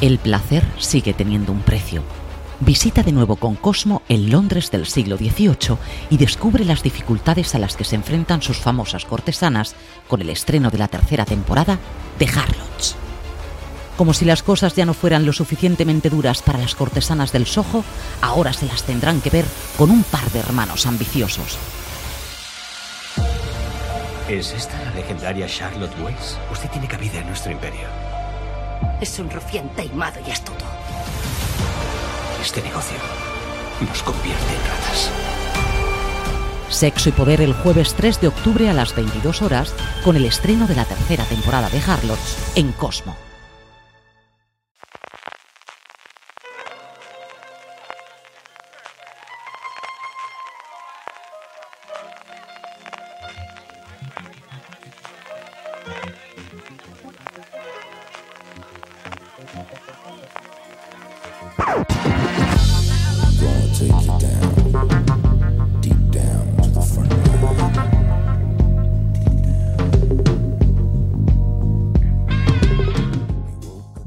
[0.00, 2.02] El placer sigue teniendo un precio.
[2.60, 5.76] Visita de nuevo con Cosmo el Londres del siglo XVIII
[6.08, 9.74] y descubre las dificultades a las que se enfrentan sus famosas cortesanas
[10.08, 11.78] con el estreno de la tercera temporada
[12.18, 12.96] de Harlots.
[13.98, 17.84] Como si las cosas ya no fueran lo suficientemente duras para las cortesanas del Soho,
[18.22, 19.44] ahora se las tendrán que ver
[19.76, 21.58] con un par de hermanos ambiciosos.
[24.30, 26.38] ¿Es esta la legendaria Charlotte Weiss?
[26.50, 28.09] Usted tiene cabida en nuestro imperio.
[29.00, 30.64] Es un rufián taimado y astuto.
[32.40, 32.96] Este negocio
[33.80, 35.10] nos convierte en ratas.
[36.68, 40.66] Sexo y Poder el jueves 3 de octubre a las 22 horas con el estreno
[40.66, 43.29] de la tercera temporada de Harlots en Cosmo.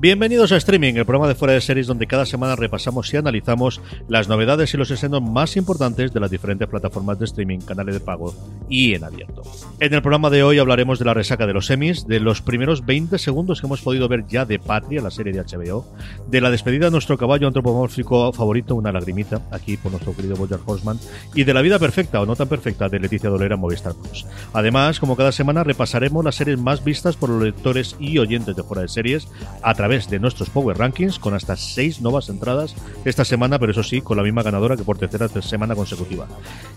[0.04, 3.80] Bienvenidos a Streaming, el programa de fuera de series donde cada semana repasamos y analizamos
[4.10, 8.02] las novedades y los estrenos más importantes de las diferentes plataformas de streaming, canales de
[8.02, 8.36] pago
[8.68, 9.44] y en abierto.
[9.80, 12.86] En el programa de hoy hablaremos de la resaca de los semis, de los primeros
[12.86, 15.86] 20 segundos que hemos podido ver ya de Patria, la serie de HBO,
[16.28, 20.60] de la despedida de nuestro caballo antropomórfico favorito, una lagrimita, aquí por nuestro querido Boyer
[20.66, 21.00] Horseman,
[21.34, 24.26] y de la vida perfecta o no tan perfecta de Leticia Dolera en Movistar Plus.
[24.52, 28.64] Además, como cada semana, repasaremos las series más vistas por los lectores y oyentes de
[28.64, 29.30] fuera de series
[29.62, 33.84] a través de nuestros Power Rankings con hasta seis nuevas entradas esta semana, pero eso
[33.84, 36.28] sí, con la misma ganadora que por tercera semana consecutiva.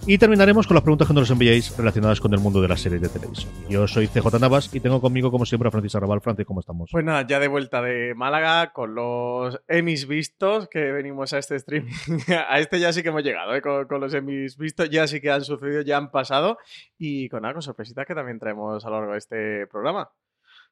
[0.06, 3.00] Y terminaremos con las preguntas que nos enviáis relacionadas con el mundo de las series
[3.00, 3.50] de televisión.
[3.70, 6.20] Yo soy CJ Navas y tengo conmigo, como siempre, a Francis Arrabal.
[6.20, 6.90] Francis, ¿cómo estamos?
[6.92, 11.56] Pues nada, ya de vuelta de Málaga con los Emmys vistos que venimos a este
[11.56, 11.92] streaming.
[12.48, 13.62] a este ya sí que hemos llegado, ¿eh?
[13.62, 16.58] con, con, los Emmys vistos, ya sí que han sucedido, ya han pasado.
[16.98, 20.10] Y con algo sorpresitas que también traemos a lo largo de este programa.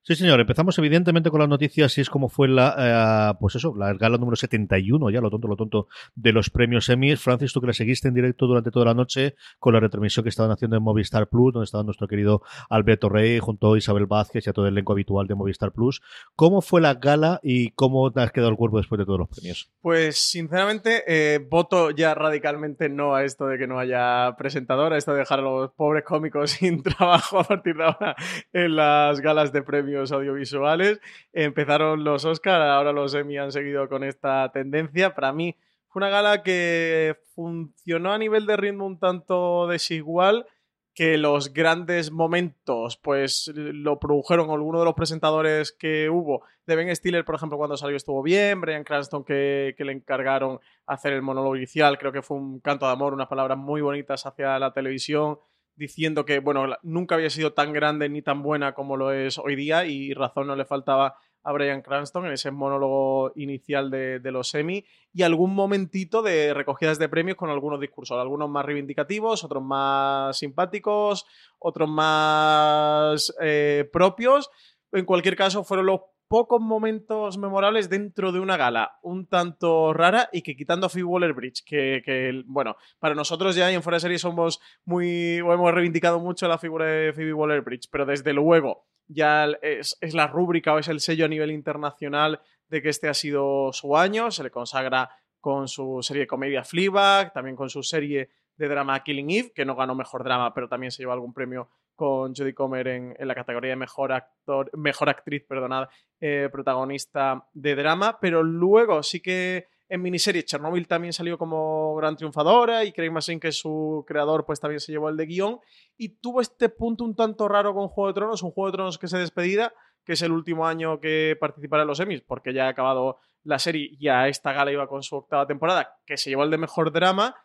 [0.07, 0.39] Sí, señor.
[0.39, 4.19] Empezamos evidentemente con las noticias y es como fue la, eh, pues eso, la gala
[4.19, 7.17] número 71, ya lo tonto, lo tonto, de los premios Emmy.
[7.17, 10.29] Francis, tú que la seguiste en directo durante toda la noche con la retransmisión que
[10.29, 14.47] estaban haciendo en Movistar Plus, donde estaba nuestro querido Alberto Rey junto a Isabel Vázquez
[14.47, 16.03] y a todo el elenco habitual de Movistar Plus.
[16.37, 19.31] ¿Cómo fue la gala y cómo te has quedado el cuerpo después de todos los
[19.31, 19.73] premios?
[19.81, 24.99] Pues, sinceramente, eh, voto ya radicalmente no a esto de que no haya presentador, a
[24.99, 28.15] esto de dejar a los pobres cómicos sin trabajo a partir de ahora
[28.53, 31.01] en las galas de premios audiovisuales.
[31.33, 35.15] Empezaron los Oscar, ahora los Emmy han seguido con esta tendencia.
[35.15, 35.57] Para mí
[35.89, 40.47] fue una gala que funcionó a nivel de ritmo un tanto desigual
[40.95, 46.43] que los grandes momentos pues lo produjeron algunos de los presentadores que hubo.
[46.67, 48.61] De Ben Stiller, por ejemplo, cuando salió estuvo bien.
[48.61, 52.87] Brian Cranston, que, que, le encargaron hacer el monólogo inicial, creo que fue un canto
[52.87, 55.39] de amor, unas palabras muy bonitas hacia la televisión
[55.77, 59.57] diciendo que, bueno, nunca había sido tan grande ni tan buena como lo es hoy
[59.57, 64.49] día y razón no le faltaba a Brian Cranston en ese monólogo inicial de, los
[64.49, 69.63] semi y algún momentito de recogidas de premios con algunos discursos, algunos más reivindicativos, otros
[69.63, 71.27] más simpáticos,
[71.59, 74.51] otros más eh, propios.
[74.91, 80.29] En cualquier caso, fueron los pocos momentos memorables dentro de una gala un tanto rara
[80.33, 84.19] y que quitando a Phoebe Waller-Bridge, que, bueno, para nosotros ya en Fuera de Serie
[84.19, 89.97] somos muy, hemos reivindicado mucho la figura de Phoebe Waller-Bridge, pero desde luego ya es,
[90.01, 93.73] es la rúbrica o es el sello a nivel internacional de que este ha sido
[93.73, 95.11] su año, se le consagra
[95.41, 99.65] con su serie de comedia Fleabag, también con su serie de drama Killing Eve, que
[99.65, 103.35] no ganó mejor drama, pero también se llevó algún premio con Jodie Comer en, la
[103.35, 105.89] categoría de mejor actor, mejor actriz, perdonad,
[106.21, 112.17] eh, protagonista de drama, pero luego sí que en miniserie Chernobyl también salió como gran
[112.17, 115.61] triunfadora y Craig Mazin, que es su creador, pues también se llevó el de guion.
[115.97, 118.99] Y tuvo este punto un tanto raro con Juego de Tronos, un Juego de Tronos
[118.99, 119.73] que se despedida,
[120.05, 123.59] que es el último año que participará en los Emmys, porque ya ha acabado la
[123.59, 126.59] serie y a esta gala iba con su octava temporada, que se llevó el de
[126.59, 127.37] mejor drama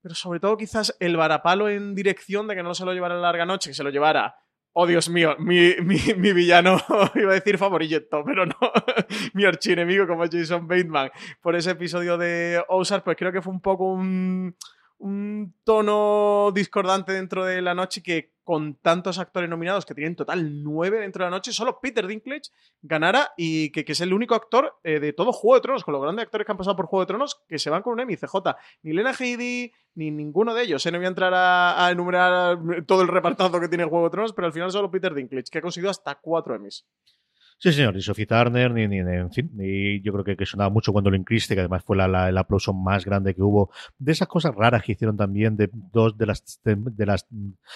[0.00, 3.22] pero sobre todo quizás el varapalo en dirección de que no se lo llevara en
[3.22, 4.34] larga noche, que se lo llevara
[4.72, 6.78] Oh, Dios mío, mi, mi, mi villano,
[7.16, 8.54] iba a decir favorito, pero no,
[9.34, 11.10] mi archienemigo como Jason Bateman,
[11.42, 14.54] por ese episodio de Ozark, pues creo que fue un poco un,
[15.00, 20.62] un tono discordante dentro de la noche que con tantos actores nominados, que tienen total
[20.62, 22.50] nueve dentro de la noche, solo Peter Dinklage
[22.82, 25.92] ganara y que, que es el único actor eh, de todo Juego de Tronos, con
[25.92, 28.00] los grandes actores que han pasado por Juego de Tronos, que se van con un
[28.00, 28.34] Emmy, CJ.
[28.82, 30.84] Ni Lena Headey, ni ninguno de ellos.
[30.84, 34.32] Eh, no voy a entrar a, enumerar todo el repartazo que tiene Juego de Tronos,
[34.32, 36.84] pero al final solo Peter Dinklage, que ha conseguido hasta cuatro Emmys.
[37.62, 40.70] Sí, señor, ni Sophie Turner, ni, ni, en fin, y yo creo que, que sonaba
[40.70, 43.70] mucho cuando lo incliste, que además fue la, la, el aplauso más grande que hubo,
[43.98, 47.26] de esas cosas raras que hicieron también, de dos de las, de, las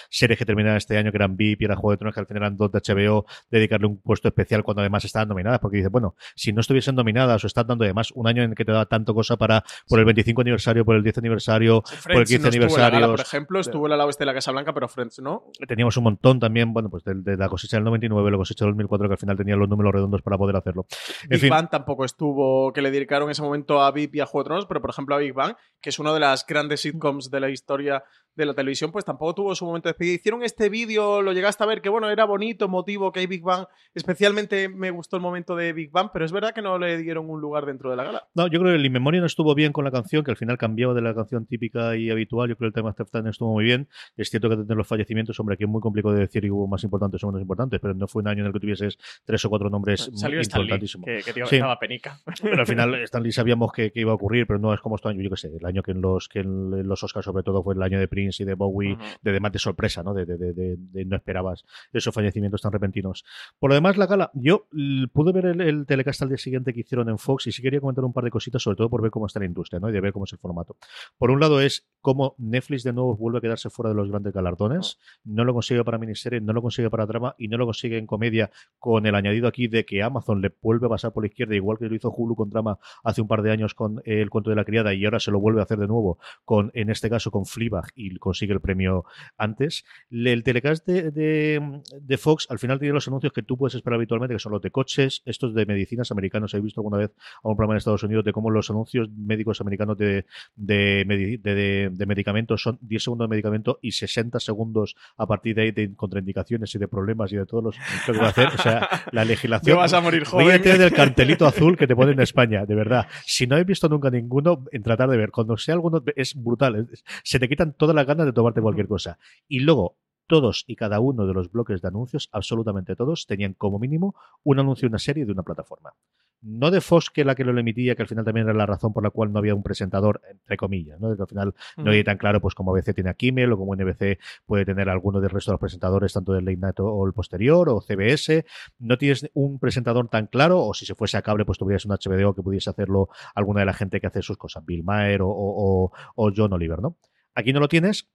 [0.09, 2.25] series que terminaron este año, que eran VIP y era Juego de Tronos, que al
[2.25, 5.89] final eran dos de HBO, dedicarle un puesto especial cuando además estaban nominadas, porque dice,
[5.89, 8.71] bueno, si no estuviesen nominadas o están dando además un año en el que te
[8.71, 12.25] da tanto cosa para, por el 25 aniversario, por el 10 aniversario, Friends por el
[12.25, 12.99] 15 no aniversario.
[13.01, 15.43] gala, por ejemplo, estuvo en la oeste de la Casa Blanca, pero Friends no.
[15.67, 18.71] Teníamos un montón también, bueno, pues de, de la cosecha del 99, la cosecha del
[18.71, 20.85] 2004, que al final tenían los números redondos para poder hacerlo.
[21.23, 24.25] En Big fin, Bang tampoco estuvo, que le dedicaron ese momento a VIP y a
[24.25, 26.81] Juego de Tronos, pero por ejemplo a Big Bang, que es una de las grandes
[26.81, 28.03] sitcoms de la historia
[28.35, 30.15] de la televisión, pues tampoco tuvo su momento de despedida.
[30.15, 33.41] Hicieron este vídeo, lo llegaste a ver, que bueno, era bonito, motivo que hay Big
[33.43, 33.65] Bang.
[33.93, 37.29] Especialmente me gustó el momento de Big Bang, pero es verdad que no le dieron
[37.29, 38.27] un lugar dentro de la gala.
[38.35, 40.37] No, yo creo que el In Memoria no estuvo bien con la canción, que al
[40.37, 42.49] final cambiaba de la canción típica y habitual.
[42.49, 42.93] Yo creo que el tema
[43.23, 43.87] de estuvo muy bien.
[44.17, 46.67] Es cierto que tener los fallecimientos, hombre, aquí es muy complicado de decir y hubo
[46.67, 49.43] más importantes o menos importantes, pero no fue un año en el que tuvieses tres
[49.45, 51.05] o cuatro nombres Salió Lee, importantísimos.
[51.05, 51.55] que, que tío, Sí.
[51.55, 52.19] estaba penica.
[52.41, 55.09] Pero al final Stanley sabíamos que, que iba a ocurrir, pero no es como este
[55.09, 57.63] año, yo que sé, el año que en los que en los Oscars sobre todo
[57.63, 60.13] fue el año de Prince y de Bowie, de demás de sorpresa, ¿no?
[60.13, 63.23] De, de, de, no esperabas esos fallecimientos tan repentinos.
[63.59, 64.67] Por lo demás, la gala, yo
[65.13, 67.79] pude ver el, el telecast al día siguiente que hicieron en Fox y sí quería
[67.79, 69.89] comentar un par de cositas, sobre todo por ver cómo está la industria, ¿no?
[69.89, 70.77] Y de ver cómo es el formato.
[71.17, 74.33] Por un lado es cómo Netflix de nuevo vuelve a quedarse fuera de los grandes
[74.33, 77.97] galardones, no lo consigue para miniserie, no lo consigue para drama y no lo consigue
[77.97, 81.27] en comedia con el añadido aquí de que Amazon le vuelve a pasar por la
[81.27, 84.21] izquierda, igual que lo hizo Hulu con drama hace un par de años con eh,
[84.21, 86.71] el cuento de la criada y ahora se lo vuelve a hacer de nuevo con,
[86.73, 89.05] en este caso, con Fleabag y consigue el premio
[89.37, 89.83] antes.
[90.09, 93.95] El telecast de, de, de Fox al final tiene los anuncios que tú puedes esperar
[93.97, 96.53] habitualmente, que son los de coches, estos de medicinas americanos.
[96.53, 97.11] He visto alguna vez
[97.43, 100.25] a un programa en Estados Unidos de cómo los anuncios médicos americanos de,
[100.55, 105.61] de, de- de- medicamentos son 10 segundos de medicamento y 60 segundos a partir de
[105.63, 107.77] ahí de contraindicaciones y de problemas y de todos los
[108.07, 108.47] lo que va a hacer.
[108.47, 109.77] O sea, la Te legislación.
[109.77, 110.47] vas a morir joven.
[110.47, 113.07] Ríete del cartelito azul que te ponen en España, de verdad.
[113.25, 115.31] Si no he visto nunca ninguno, en tratar de ver.
[115.31, 116.87] Cuando sea alguno, es brutal.
[117.23, 119.17] Se te quitan todas las ganas de tomarte cualquier cosa.
[119.47, 119.97] Y luego,
[120.27, 124.59] todos y cada uno de los bloques de anuncios, absolutamente todos, tenían como mínimo un
[124.59, 125.93] anuncio de una serie de una plataforma.
[126.41, 128.93] No de Fox, que la que lo emitía, que al final también era la razón
[128.93, 131.15] por la cual no había un presentador, entre comillas, ¿no?
[131.15, 133.73] Que al final no hay tan claro, pues como ABC tiene a Kimmel o como
[133.75, 137.13] NBC puede tener alguno del resto de los presentadores, tanto del late night o- el
[137.13, 138.45] posterior, o CBS.
[138.77, 141.93] No tienes un presentador tan claro, o si se fuese a cable, pues tuvieras un
[141.93, 145.91] HBO que pudiese hacerlo alguna de la gente que hace sus cosas, Bill Maher o-
[146.15, 146.97] o John Oliver, ¿no?
[147.35, 148.07] Aquí no lo tienes.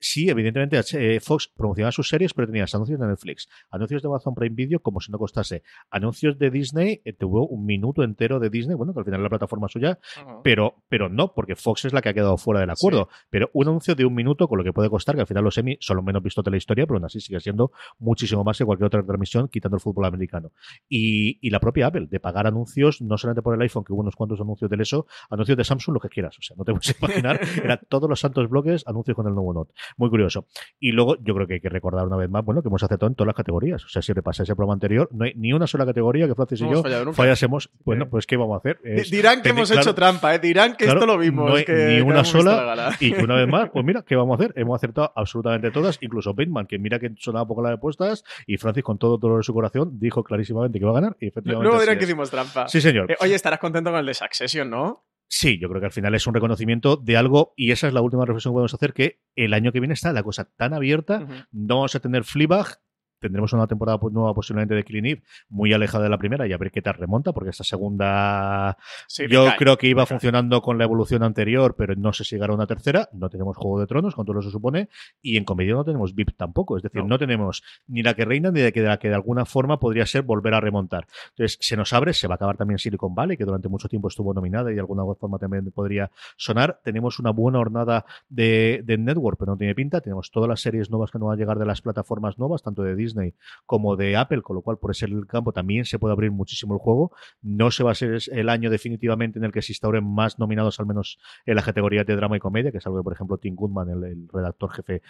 [0.00, 4.34] Sí, evidentemente eh, Fox promocionaba sus series, pero tenías anuncios de Netflix, anuncios de Amazon
[4.34, 8.48] Prime Video como si no costase, anuncios de Disney, eh, tuvo un minuto entero de
[8.48, 9.98] Disney, bueno, que al final es la plataforma suya,
[10.42, 13.08] pero, pero no, porque Fox es la que ha quedado fuera del acuerdo.
[13.28, 15.58] Pero un anuncio de un minuto, con lo que puede costar, que al final los
[15.58, 18.56] Emmy son los menos vistos de la historia, pero aún así sigue siendo muchísimo más
[18.56, 20.52] que cualquier otra transmisión, quitando el fútbol americano.
[20.88, 24.00] Y, y la propia Apple, de pagar anuncios, no solamente por el iPhone, que hubo
[24.00, 26.38] unos cuantos anuncios del eso, anuncios de Samsung, lo que quieras.
[26.38, 29.52] O sea, no te puedes imaginar, era todos los santos bloques, anuncios con el nuevo
[29.52, 29.74] Note.
[29.96, 30.46] Muy curioso.
[30.78, 33.08] Y luego, yo creo que hay que recordar una vez más, bueno, que hemos aceptado
[33.08, 33.84] en todas las categorías.
[33.84, 36.60] O sea, si repasa ese programa anterior, no hay ni una sola categoría que Francis
[36.62, 37.70] No y yo fallásemos.
[37.84, 38.78] Bueno, pues ¿qué vamos a hacer?
[38.84, 40.38] Es- Dirán que hemos claro- hecho trampa, ¿eh?
[40.38, 41.48] Dirán que Claro, esto lo vimos.
[41.50, 44.38] no hay que, ni una sola y que una vez más, pues mira, ¿qué vamos
[44.38, 44.52] a hacer?
[44.56, 48.56] Hemos acertado absolutamente todas, incluso Bateman, que mira que sonaba poco la de puestas, y
[48.56, 51.64] Francis, con todo dolor en su corazón, dijo clarísimamente que iba a ganar, y efectivamente.
[51.68, 52.68] Luego dirán que hicimos trampa.
[52.68, 53.10] Sí, señor.
[53.10, 55.04] Eh, oye, estarás contento con el de Succession, ¿no?
[55.32, 58.00] Sí, yo creo que al final es un reconocimiento de algo, y esa es la
[58.00, 61.46] última reflexión que podemos hacer, que el año que viene está la cosa tan abierta,
[61.52, 62.80] no vamos a tener Fleabag,
[63.20, 66.52] tendremos una temporada pues, nueva posiblemente de Clean Eve, muy alejada de la primera, y
[66.52, 70.78] a ver qué tal remonta, porque esta segunda Sí, Yo creo que iba funcionando con
[70.78, 73.08] la evolución anterior, pero no sé si llegará una tercera.
[73.12, 74.88] No tenemos Juego de Tronos, con todo lo que se supone,
[75.22, 76.76] y en comedia no tenemos VIP tampoco.
[76.76, 77.18] Es decir, no, No.
[77.18, 80.06] tenemos ni la que reina ni de que, de la que de alguna forma podría
[80.06, 81.06] ser volver a remontar.
[81.30, 84.08] Entonces, se nos abre, se va a acabar también Silicon Valley, que durante mucho tiempo
[84.08, 86.80] estuvo nominada y de alguna forma también podría sonar.
[86.82, 90.00] Tenemos una buena hornada de, de Network, pero no tiene pinta.
[90.00, 92.82] Tenemos todas las series nuevas que nos van a llegar de las plataformas nuevas, tanto
[92.82, 93.34] de Disney Disney
[93.66, 96.80] como de Apple, con lo cual por el campo también se puede abrir muchísimo el
[96.80, 97.12] juego.
[97.42, 100.80] No se va a ser el año definitivamente en el que se instauren más nominados,
[100.80, 103.38] al menos en la categoría de drama y comedia, que es algo que, por ejemplo,
[103.38, 105.02] Tim Goodman, el, redactor jefe,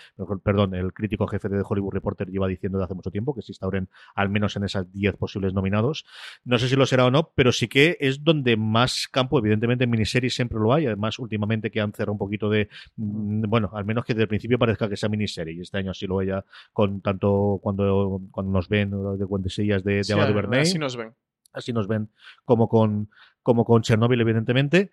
[0.43, 3.53] perdón, el crítico jefe de Hollywood Reporter lleva diciendo de hace mucho tiempo, que se
[3.53, 6.05] instauren al menos en esas 10 posibles nominados.
[6.45, 9.85] No sé si lo será o no, pero sí que es donde más campo, evidentemente
[9.85, 13.71] en miniseries siempre lo hay, además últimamente que han cerrado un poquito de, mm, bueno,
[13.73, 16.17] al menos que desde el principio parezca que sea miniserie, y este año así lo
[16.17, 17.85] veía con tanto cuando,
[18.31, 20.13] cuando nos ven de cuentesillas de, de sí,
[20.61, 21.15] Así nos ven.
[21.53, 22.11] Así nos ven
[22.45, 23.11] como con,
[23.43, 24.93] como con Chernobyl, evidentemente.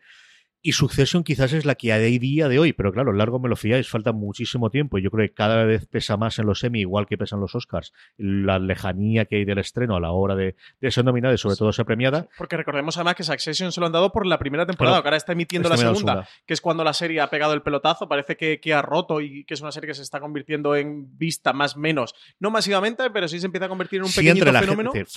[0.67, 3.55] Y Succession quizás es la que hay día de hoy, pero claro, largo me lo
[3.55, 4.97] fiáis, falta muchísimo tiempo.
[4.97, 7.55] Y yo creo que cada vez pesa más en los semi, igual que pesan los
[7.55, 10.57] Oscars, la lejanía que hay del estreno a la hora de,
[10.89, 12.27] ser nominada y sobre todo ser premiada.
[12.37, 15.15] Porque recordemos además que Succession se lo han dado por la primera temporada, que ahora
[15.15, 18.59] está emitiendo la segunda, que es cuando la serie ha pegado el pelotazo, parece que,
[18.59, 21.77] que, ha roto y que es una serie que se está convirtiendo en vista más
[21.77, 24.91] menos, no masivamente, pero sí se empieza a convertir en un pequeño fenómeno.
[24.91, 25.09] Gente,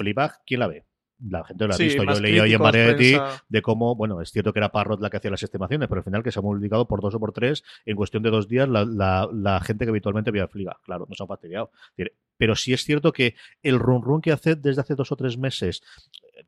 [0.46, 0.84] ¿quién la ve?
[1.28, 2.04] La gente lo ha visto.
[2.04, 3.16] Yo leí hoy en Variety
[3.48, 6.04] de cómo, bueno, es cierto que era Parrot la que hacía las estimaciones, pero al
[6.04, 8.68] final que se ha multiplicado por dos o por tres en cuestión de dos días
[8.68, 10.78] la, la, gente que habitualmente veía Fliga.
[10.84, 11.70] Claro, nos han fastidiado.
[12.36, 15.36] Pero sí es cierto que el run run que hace desde hace dos o tres
[15.36, 15.82] meses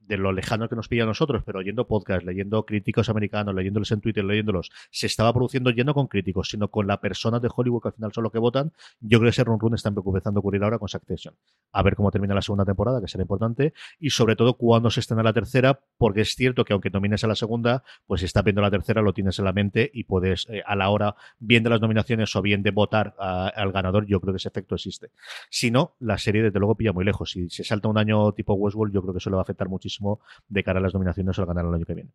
[0.06, 3.90] de lo lejano que nos pilla a nosotros, pero oyendo podcast, leyendo críticos americanos, leyéndolos
[3.92, 7.82] en Twitter, leyéndolos, se estaba produciendo lleno con críticos, sino con las personas de Hollywood
[7.82, 8.72] que al final son los que votan.
[9.00, 11.34] Yo creo que ese run run está empezando a ocurrir ahora con Succession.
[11.72, 15.00] A ver cómo termina la segunda temporada, que será importante, y sobre todo cuándo se
[15.00, 18.44] estrena la tercera, porque es cierto que aunque nomines a la segunda, pues si estás
[18.44, 21.62] viendo la tercera lo tienes en la mente y puedes eh, a la hora bien
[21.62, 25.10] de las nominaciones o bien de votar al ganador, yo creo que ese efecto existe.
[25.50, 27.30] Si no, la serie desde luego pilla muy lejos.
[27.30, 29.68] Si se salta un año tipo Westworld, yo creo que eso le va a afectar
[29.68, 30.01] muchísimo
[30.48, 32.10] de cara a las nominaciones o al ganar el año que viene.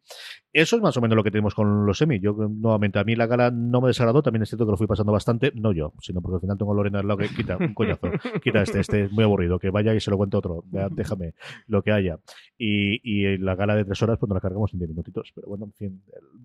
[0.54, 2.20] Eso es más o menos lo que tenemos con los semi.
[2.20, 4.88] Yo, nuevamente, a mí la gala no me desagradó, también es cierto que lo fui
[4.88, 7.58] pasando bastante, no yo, sino porque al final tengo a Lorena al lado que quita
[7.58, 8.08] un coñazo,
[8.44, 11.34] quita este, este es muy aburrido, que vaya y se lo cuente otro, déjame
[11.68, 12.20] lo que haya.
[12.58, 15.48] Y, y la gala de tres horas, pues nos la cargamos en diez minutitos, pero
[15.48, 16.02] bueno, en fin,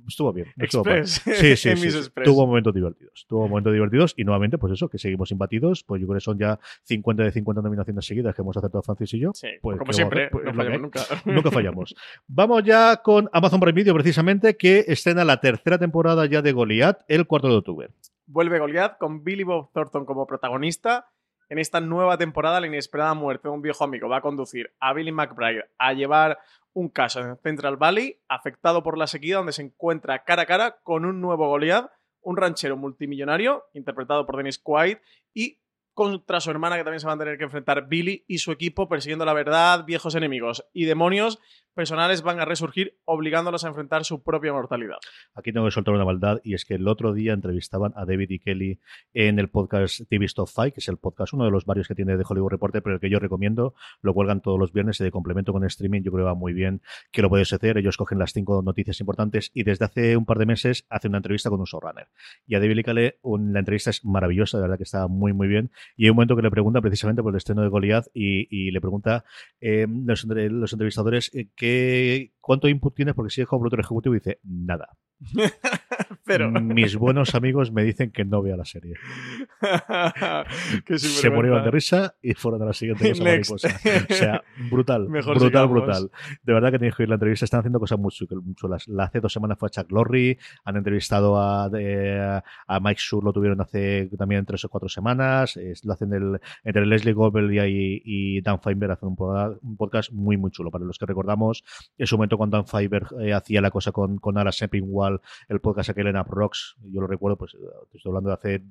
[0.07, 0.49] estuvo bien.
[0.57, 4.99] Estuvo sí, sí, sí, tuvo momentos divertidos, tuvo momentos divertidos y nuevamente, pues eso, que
[4.99, 8.57] seguimos imbatidos, pues yo creo que son ya 50 de 50 nominaciones seguidas que hemos
[8.57, 9.33] acertado Francis y yo.
[9.61, 11.01] pues, como siempre, pues, no fallamos nunca.
[11.25, 11.95] Nunca fallamos.
[12.27, 17.03] Vamos ya con Amazon Prime Video, precisamente, que estrena la tercera temporada ya de Goliath
[17.09, 17.89] el 4 de octubre.
[18.27, 21.09] Vuelve Goliath con Billy Bob Thornton como protagonista.
[21.49, 24.93] En esta nueva temporada, la inesperada muerte de un viejo amigo va a conducir a
[24.93, 26.39] Billy McBride a llevar
[26.73, 30.77] un caso en Central Valley, afectado por la sequía, donde se encuentra cara a cara
[30.83, 31.91] con un nuevo Goliath,
[32.23, 34.99] un ranchero multimillonario, interpretado por Dennis Quaid,
[35.35, 35.59] y
[35.95, 38.89] contra su hermana que también se van a tener que enfrentar Billy y su equipo
[38.89, 41.39] persiguiendo la verdad, viejos enemigos y demonios
[41.75, 44.99] personales van a resurgir obligándolos a enfrentar su propia mortalidad.
[45.35, 48.31] Aquí tengo que soltar una maldad y es que el otro día entrevistaban a David
[48.31, 48.81] y Kelly
[49.15, 51.95] en el podcast TV Stop Fight, que es el podcast, uno de los varios que
[51.95, 55.05] tiene de Hollywood Reporter, pero el que yo recomiendo, lo cuelgan todos los viernes y
[55.05, 57.97] de complemento con streaming, yo creo que va muy bien, que lo puedes hacer, ellos
[57.97, 61.51] cogen las cinco noticias importantes y desde hace un par de meses hace una entrevista
[61.51, 62.09] con un showrunner.
[62.47, 65.49] Y a David y Kelly la entrevista es maravillosa, de verdad que está muy muy
[65.49, 68.71] bien, y hay un momento que le pregunta precisamente por el estreno de Goliath y,
[68.71, 69.25] le pregunta
[69.61, 73.15] eh, los, entrevistadores eh, ¿cuánto input tienes?
[73.15, 74.89] Porque si es como productor ejecutivo dice, nada.
[76.25, 76.51] Pero...
[76.51, 78.95] Mis buenos amigos me dicen que no vea la serie.
[80.97, 83.69] se murieron de risa y fueron a la siguiente cosa mariposa.
[84.09, 86.11] O sea, brutal, brutal, brutal.
[86.43, 87.45] De verdad que tenéis que oír la entrevista.
[87.45, 88.13] Están haciendo cosas muy
[88.55, 88.89] chulas.
[88.89, 90.39] La hace dos semanas fue a Chuck Lorre.
[90.65, 95.59] Han entrevistado a, a Mike Schur, lo tuvieron hace también tres o cuatro semanas.
[95.83, 98.93] lo hacen el, entre Leslie Goldberg y, y Dan Feinberg.
[98.93, 100.71] Hacen un, podcast muy, muy chulo.
[100.71, 101.65] Para los que recordamos,
[101.99, 104.53] en su momento cuando Dan Feinberg eh, hacía la cosa con, con Ara
[105.49, 107.57] El podcast aquel en Rocks, yo lo recuerdo, pues
[107.93, 108.63] estoy hablando de hace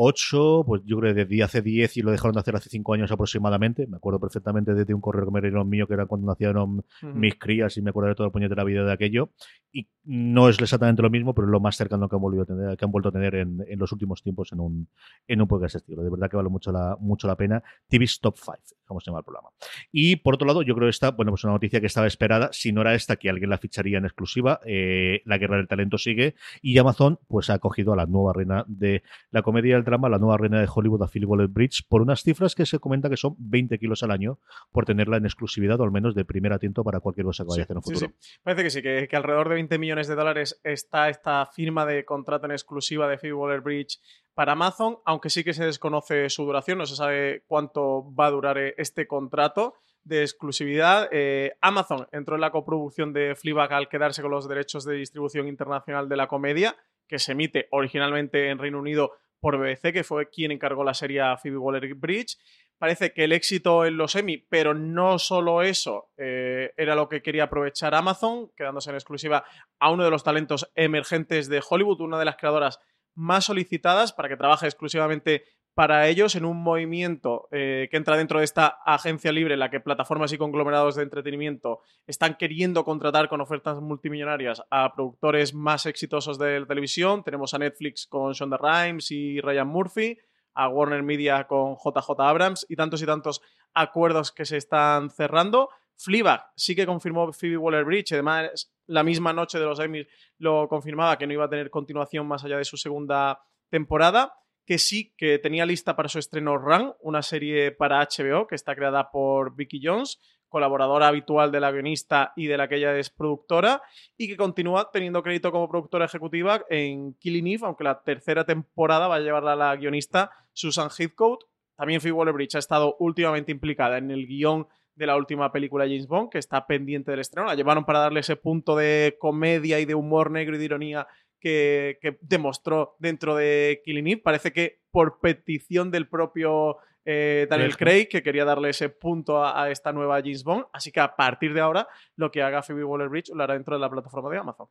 [0.00, 2.94] 8, pues yo creo que desde hace 10 y lo dejaron de hacer hace 5
[2.94, 3.84] años aproximadamente.
[3.88, 7.34] Me acuerdo perfectamente de un correo que me dieron mío que era cuando nacieron mis
[7.34, 9.30] crías y me acuerdo de todo el de la vida de aquello.
[9.72, 12.76] Y no es exactamente lo mismo, pero es lo más cercano que han, a tener,
[12.76, 14.88] que han vuelto a tener en, en, los últimos tiempos en un,
[15.26, 16.02] en un podcast estilo.
[16.02, 17.62] De verdad que vale mucho la, mucho la pena.
[17.88, 18.56] TV's Top 5,
[18.86, 19.50] como se llama el programa.
[19.92, 22.48] Y por otro lado, yo creo que esta, bueno, pues una noticia que estaba esperada,
[22.52, 24.60] si no era esta, que alguien la ficharía en exclusiva.
[24.64, 28.64] Eh, la guerra del talento sigue y Amazon pues ha acogido a la nueva reina
[28.66, 32.22] de la comedia del drama, la nueva reina de Hollywood, a Phil Waller-Bridge, por unas
[32.22, 34.38] cifras que se comenta que son 20 kilos al año
[34.72, 37.62] por tenerla en exclusividad o al menos de primer atiento para cualquier cosa que vaya
[37.62, 38.12] a hacer en un futuro.
[38.42, 42.46] Parece que sí, que, alrededor de 20 millones de dólares está esta firma de contrato
[42.46, 43.98] en exclusiva de Phil Waller-Bridge
[44.32, 48.30] para Amazon, aunque sí que se desconoce su duración, no se sabe cuánto va a
[48.30, 51.08] durar eh, este contrato de exclusividad.
[51.10, 55.48] Eh, Amazon entró en la coproducción de Fleabag al quedarse con los derechos de distribución
[55.48, 56.76] internacional de la comedia,
[57.08, 61.20] que se emite originalmente en Reino Unido por BBC, que fue quien encargó la serie
[61.20, 62.38] a Phoebe Waller-Bridge.
[62.78, 67.22] Parece que el éxito en los Emmy, pero no solo eso, eh, era lo que
[67.22, 69.44] quería aprovechar Amazon, quedándose en exclusiva
[69.78, 72.78] a uno de los talentos emergentes de Hollywood, una de las creadoras
[73.14, 75.44] más solicitadas para que trabaje exclusivamente
[75.78, 79.70] para ellos en un movimiento eh, que entra dentro de esta agencia libre en la
[79.70, 85.86] que plataformas y conglomerados de entretenimiento están queriendo contratar con ofertas multimillonarias a productores más
[85.86, 87.22] exitosos de la televisión.
[87.22, 90.18] Tenemos a Netflix con Shonda Rhimes y Ryan Murphy,
[90.58, 93.40] a Warner Media con JJ Abrams y tantos y tantos
[93.74, 95.70] acuerdos que se están cerrando.
[95.96, 101.16] Fleabag sí que confirmó Phoebe Waller-Bridge, además la misma noche de los Emmys lo confirmaba
[101.16, 104.34] que no iba a tener continuación más allá de su segunda temporada
[104.68, 108.74] que sí que tenía lista para su estreno Run, una serie para HBO que está
[108.76, 113.10] creada por Vicky Jones, colaboradora habitual de la guionista y de la que ella es
[113.10, 113.82] productora,
[114.16, 119.08] y que continúa teniendo crédito como productora ejecutiva en Killing Eve, aunque la tercera temporada
[119.08, 121.46] va a llevarla la guionista Susan Heathcote.
[121.76, 126.08] También Phoebe Waller-Bridge ha estado últimamente implicada en el guion de la última película James
[126.08, 127.46] Bond, que está pendiente del estreno.
[127.46, 131.06] La llevaron para darle ese punto de comedia y de humor negro y de ironía
[131.40, 134.22] que, demostró dentro de Killing Eve.
[134.22, 139.70] Parece que por petición del propio eh, Daniel Craig, que quería darle ese punto a,
[139.70, 140.66] esta nueva James Bond.
[140.72, 143.80] Así que a partir de ahora, lo que haga Phoebe Waller-Bridge lo hará dentro de
[143.80, 144.66] la plataforma de Amazon.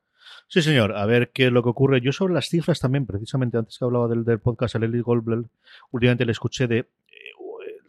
[0.47, 0.95] Sí, señor.
[0.95, 2.01] A ver qué es lo que ocurre.
[2.01, 5.45] Yo sobre las cifras también, precisamente antes que hablaba del, del podcast, a Lily Goldberg,
[5.91, 6.87] últimamente le escuché de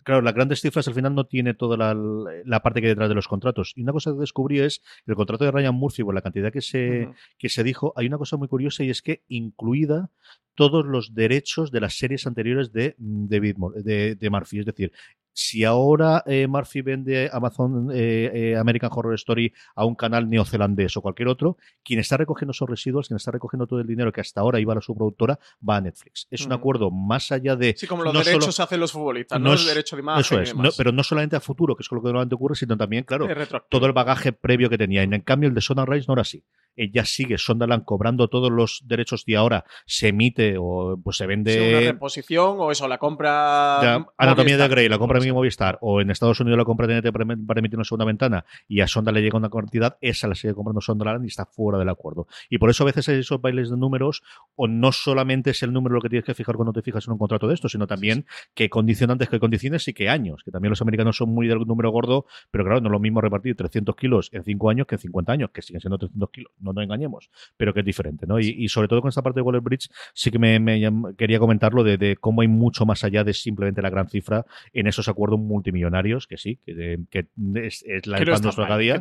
[0.08, 3.14] claro, las grandes cifras al final no tiene toda la, parte que hay detrás de
[3.14, 3.74] los contratos.
[3.76, 6.62] Y una cosa que descubrí es el contrato de Ryan Murphy, por la cantidad que
[6.62, 10.10] se, que se dijo, hay una cosa muy curiosa y es que incluida
[10.54, 14.60] todos los derechos de las series anteriores de, de, de Murphy.
[14.60, 14.92] Es decir,
[15.38, 20.96] si ahora eh, Murphy vende Amazon eh, eh, American Horror Story a un canal neozelandés
[20.96, 24.20] o cualquier otro, quien está recogiendo esos residuos, quien está recogiendo todo el dinero que
[24.20, 26.26] hasta ahora iba a su productora, va a Netflix.
[26.28, 27.76] Es un acuerdo más allá de.
[27.78, 30.20] Sí, como los derechos se hacen los futbolistas, no, es, el derecho de imagen.
[30.20, 33.04] Eso es, pero no solamente a futuro, que es lo que normalmente ocurre, sino también,
[33.04, 33.28] claro,
[33.68, 35.04] todo el bagaje previo que tenía.
[35.04, 36.42] En cambio, el de Sonar Rise no era así
[36.78, 41.52] ella sigue Sondaland cobrando todos los derechos y ahora se emite o pues se vende.
[41.52, 44.06] Sí, una reposición o eso, la compra.
[44.16, 47.26] Anatomía de Grey, la compra mi Movistar o en Estados Unidos la compra TNT para,
[47.46, 50.54] para emitir una segunda ventana y a Sonda le llega una cantidad, esa la sigue
[50.54, 52.28] comprando Sondaland y está fuera del acuerdo.
[52.48, 54.22] Y por eso a veces hay esos bailes de números
[54.54, 57.12] o no solamente es el número lo que tienes que fijar cuando te fijas en
[57.12, 60.42] un contrato de esto, sino también qué condicionantes, qué condiciones y qué años.
[60.44, 63.20] Que también los americanos son muy del número gordo, pero claro, no es lo mismo
[63.20, 66.52] repartir 300 kilos en 5 años que en 50 años, que siguen siendo 300 kilos
[66.67, 68.38] no nos engañemos, pero que es diferente, ¿no?
[68.38, 70.60] Y, sobre todo con esta parte de Waller Bridge, sí que me,
[71.16, 75.08] quería comentarlo de, cómo hay mucho más allá de simplemente la gran cifra en esos
[75.08, 79.00] acuerdos multimillonarios, que sí, que, es, la del pan nuestro día,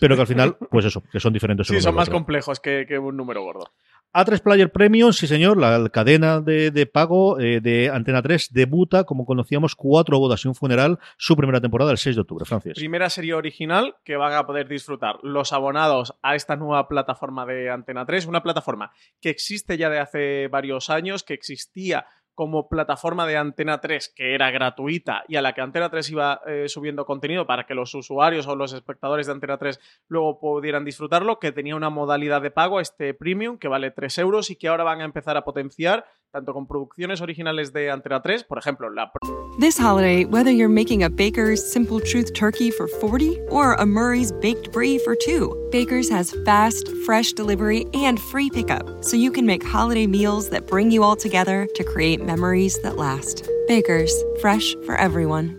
[0.00, 1.66] pero que al final, pues eso, que son diferentes.
[1.66, 3.72] Sí, son más complejos que, un número gordo.
[4.12, 9.26] A3 Player Premium, sí señor, la cadena de, pago eh, de Antena 3 debuta, como
[9.26, 12.74] conocíamos, cuatro bodas y un funeral, su primera temporada el 6 de octubre, Francis.
[12.74, 17.70] Primera serie original que van a poder disfrutar los abonados a esta nueva plataforma de
[17.70, 23.26] Antena 3, una plataforma que existe ya de hace varios años, que existía como plataforma
[23.26, 27.06] de Antena 3 que era gratuita y a la que Antena 3 iba eh, subiendo
[27.06, 31.50] contenido para que los usuarios o los espectadores de Antena 3 luego pudieran disfrutarlo, que
[31.50, 35.00] tenía una modalidad de pago, este premium, que vale 3 euros y que ahora van
[35.00, 36.04] a empezar a potenciar
[36.36, 39.10] tanto con producciones originales de Antena 3, por ejemplo, la...
[39.58, 44.32] This holiday, whether you're making a Baker's Simple Truth turkey for 40 or a Murray's
[44.32, 49.46] Baked Brie for 2, Baker's has fast, fresh delivery and free pickup, so you can
[49.46, 53.48] make holiday meals that bring you all together to create memories that last.
[53.66, 55.58] Baker's, fresh for everyone.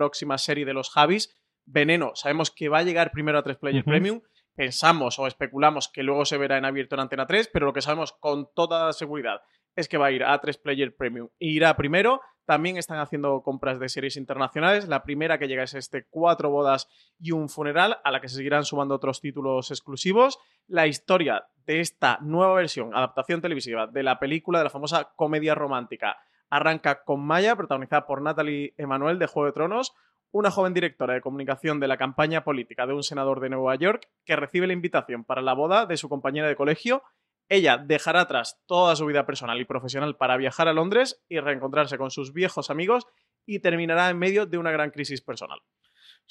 [0.00, 1.36] próxima serie de los Javis.
[1.66, 4.22] Veneno, sabemos que va a llegar primero a 3 Player Premium.
[4.56, 7.82] Pensamos o especulamos que luego se verá en abierto en Antena 3, pero lo que
[7.82, 9.42] sabemos con toda seguridad
[9.76, 11.28] es que va a ir a 3 Player Premium.
[11.38, 12.22] Irá primero.
[12.46, 14.88] También están haciendo compras de series internacionales.
[14.88, 18.36] La primera que llega es este Cuatro bodas y un funeral, a la que se
[18.36, 20.38] seguirán sumando otros títulos exclusivos.
[20.66, 25.54] La historia de esta nueva versión, adaptación televisiva de la película de la famosa comedia
[25.54, 26.16] romántica
[26.50, 29.94] Arranca con Maya, protagonizada por Natalie Emanuel de Juego de Tronos,
[30.32, 34.08] una joven directora de comunicación de la campaña política de un senador de Nueva York
[34.24, 37.02] que recibe la invitación para la boda de su compañera de colegio.
[37.48, 41.98] Ella dejará atrás toda su vida personal y profesional para viajar a Londres y reencontrarse
[41.98, 43.06] con sus viejos amigos
[43.44, 45.60] y terminará en medio de una gran crisis personal.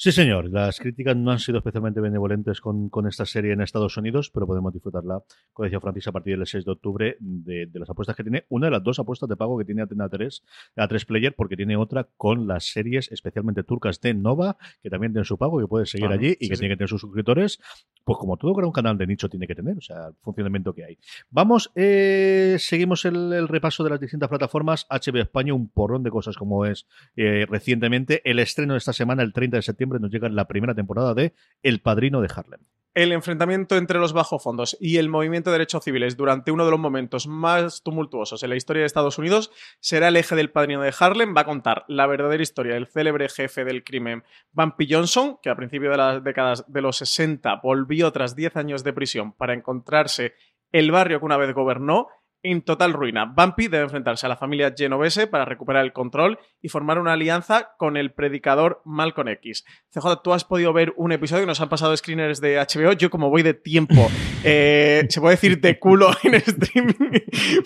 [0.01, 0.49] Sí, señor.
[0.49, 4.47] Las críticas no han sido especialmente benevolentes con, con, esta serie en Estados Unidos, pero
[4.47, 8.15] podemos disfrutarla, como decía Francis, a partir del 6 de octubre de, de, las apuestas
[8.15, 8.45] que tiene.
[8.47, 10.41] Una de las dos apuestas de pago que tiene Atena 3,
[10.77, 15.11] a 3 Player, porque tiene otra con las series especialmente turcas de Nova, que también
[15.11, 16.59] tiene su pago, que puede seguir Ah, allí y sí, que sí.
[16.61, 17.59] tiene que tener sus suscriptores,
[18.05, 20.85] pues como todo gran canal de nicho tiene que tener, o sea, el funcionamiento que
[20.85, 20.97] hay.
[21.29, 24.87] Vamos, eh, seguimos el, el repaso de las distintas plataformas.
[24.89, 28.21] HBO España, un porrón de cosas como es eh, recientemente.
[28.23, 31.33] El estreno de esta semana, el 30 de septiembre, nos llega la primera temporada de
[31.63, 32.59] El Padrino de Harlem.
[32.95, 36.79] El enfrentamiento entre los bajofondos y el movimiento de derechos civiles durante uno de los
[36.79, 40.93] momentos más tumultuosos en la historia de Estados Unidos será el eje del padrino de
[40.99, 41.35] Harlem.
[41.37, 45.55] Va a contar la verdadera historia del célebre jefe del crimen, Bumpy Johnson, que a
[45.55, 50.33] principios de las décadas de los 60 volvió tras 10 años de prisión para encontrarse
[50.71, 52.07] el barrio que una vez gobernó
[52.43, 53.25] en total ruina.
[53.25, 57.71] Bumpy debe enfrentarse a la familia Genovese para recuperar el control y formar una alianza
[57.77, 59.65] con el predicador Malcolm X.
[59.89, 62.93] CJ, tú has podido ver un episodio que nos han pasado screeners de HBO.
[62.93, 64.09] Yo, como voy de tiempo,
[64.43, 66.93] eh, se puede decir de culo en streaming.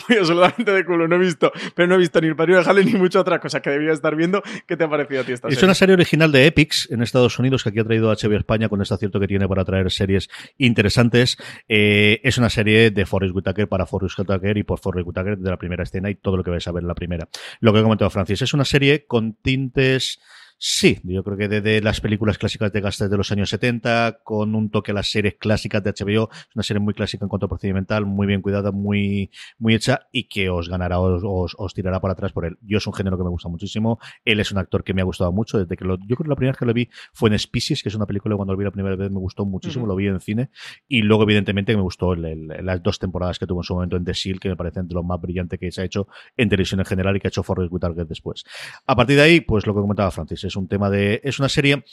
[0.08, 2.70] voy absolutamente de culo, no he visto, pero no he visto ni el Padrino de
[2.70, 4.42] Harlem ni mucha otra cosa que debía estar viendo.
[4.68, 5.66] ¿Qué te ha parecido a ti esta Es serie?
[5.68, 8.82] una serie original de Epix en Estados Unidos que aquí ha traído HBO España con
[8.82, 11.38] este acierto que tiene para traer series interesantes.
[11.68, 15.50] Eh, es una serie de Forrest Whitaker para Forrest Whitaker y por Forrest Whitaker de
[15.50, 17.28] la primera escena y todo lo que vais a ver en la primera.
[17.60, 20.20] Lo que ha comentado Francis, es una serie con tintes
[20.66, 24.20] Sí, yo creo que de, de, las películas clásicas de Gastes de los años 70,
[24.24, 27.28] con un toque a las series clásicas de HBO, es una serie muy clásica en
[27.28, 31.54] cuanto a procedimental, muy bien cuidada, muy, muy hecha y que os ganará, os, os,
[31.58, 32.58] os, tirará para atrás por él.
[32.62, 35.04] Yo es un género que me gusta muchísimo, él es un actor que me ha
[35.04, 37.30] gustado mucho, desde que lo, yo creo que la primera vez que lo vi fue
[37.30, 39.46] en Species, que es una película que cuando lo vi la primera vez me gustó
[39.46, 39.90] muchísimo, uh -huh.
[39.90, 40.50] lo vi en cine,
[40.88, 43.98] y luego evidentemente me gustó el, el, las dos temporadas que tuvo en su momento
[43.98, 46.48] en The Seal, que me parecen de lo más brillante que se ha hecho en
[46.48, 48.46] televisión en general y que ha hecho Forrest Whitaker después.
[48.88, 51.50] A partir de ahí, pues lo que comentaba Francis, es un tema de es una
[51.50, 51.84] serie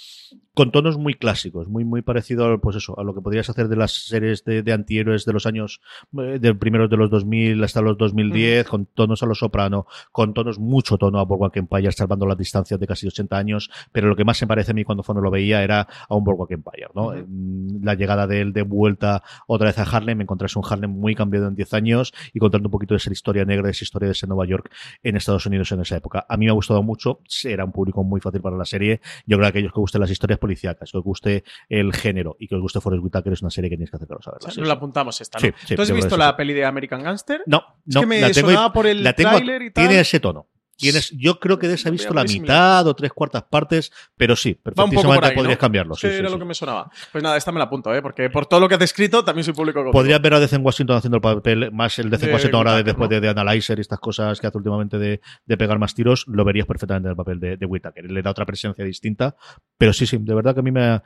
[0.55, 3.69] con tonos muy clásicos, muy muy parecido a, pues eso, a lo que podrías hacer
[3.69, 5.81] de las series de, de antihéroes de los años
[6.19, 8.69] eh, de primeros de los 2000 hasta los 2010, mm.
[8.69, 12.79] con tonos a los soprano, con tonos mucho tono a Boardwalk Empire, salvando las distancias
[12.79, 15.31] de casi 80 años, pero lo que más se parece a mí cuando no lo
[15.31, 17.13] veía era a un Boardwalk Empire, ¿no?
[17.13, 17.83] Mm.
[17.83, 21.49] La llegada de él de vuelta otra vez a Harlem, encontrarse un Harlem muy cambiado
[21.49, 24.13] en 10 años y contando un poquito de esa historia negra, de esa historia de
[24.13, 24.71] ese Nueva York
[25.03, 26.27] en Estados Unidos en esa época.
[26.29, 29.01] A mí me ha gustado mucho, era un público muy fácil para la serie.
[29.27, 32.49] Yo creo que aquellos que gusten las historias policíacas, que os guste el género y
[32.49, 34.41] que os guste Forrest Whitaker es una serie que tenéis que acercaros a ver.
[34.45, 35.43] O sea, no la apuntamos esta, ¿no?
[35.43, 37.43] Sí, sí, ¿Tú has visto la peli de American Gangster?
[37.47, 39.87] No, es no, que me la tengo, sonaba por el la tengo, tráiler y tal.
[39.87, 40.47] Tiene ese tono.
[40.81, 44.35] Tienes, yo creo que de esa he visto la mitad o tres cuartas partes, pero
[44.37, 45.61] sí, perfectísimamente ahí, podrías ¿no?
[45.61, 45.95] cambiarlo.
[45.95, 46.33] Sí, sí, era sí.
[46.35, 46.91] lo que me sonaba.
[47.13, 48.03] Pues nada, esta me la apunto, ¿eh?
[48.03, 49.93] Porque por todo lo que has escrito, también soy público contigo.
[49.93, 52.83] Podrías ver a Decen Washington haciendo el papel, más el Decen De Washington ahora de-
[52.85, 53.15] después ¿no?
[53.15, 56.45] de, de Analyzer y estas cosas que hace últimamente de, de pegar más tiros, lo
[56.45, 58.11] verías perfectamente en el papel de, de Whittaker.
[58.11, 59.37] Le da otra presencia distinta,
[59.79, 61.03] pero sí, sí, de verdad que a mí me ha-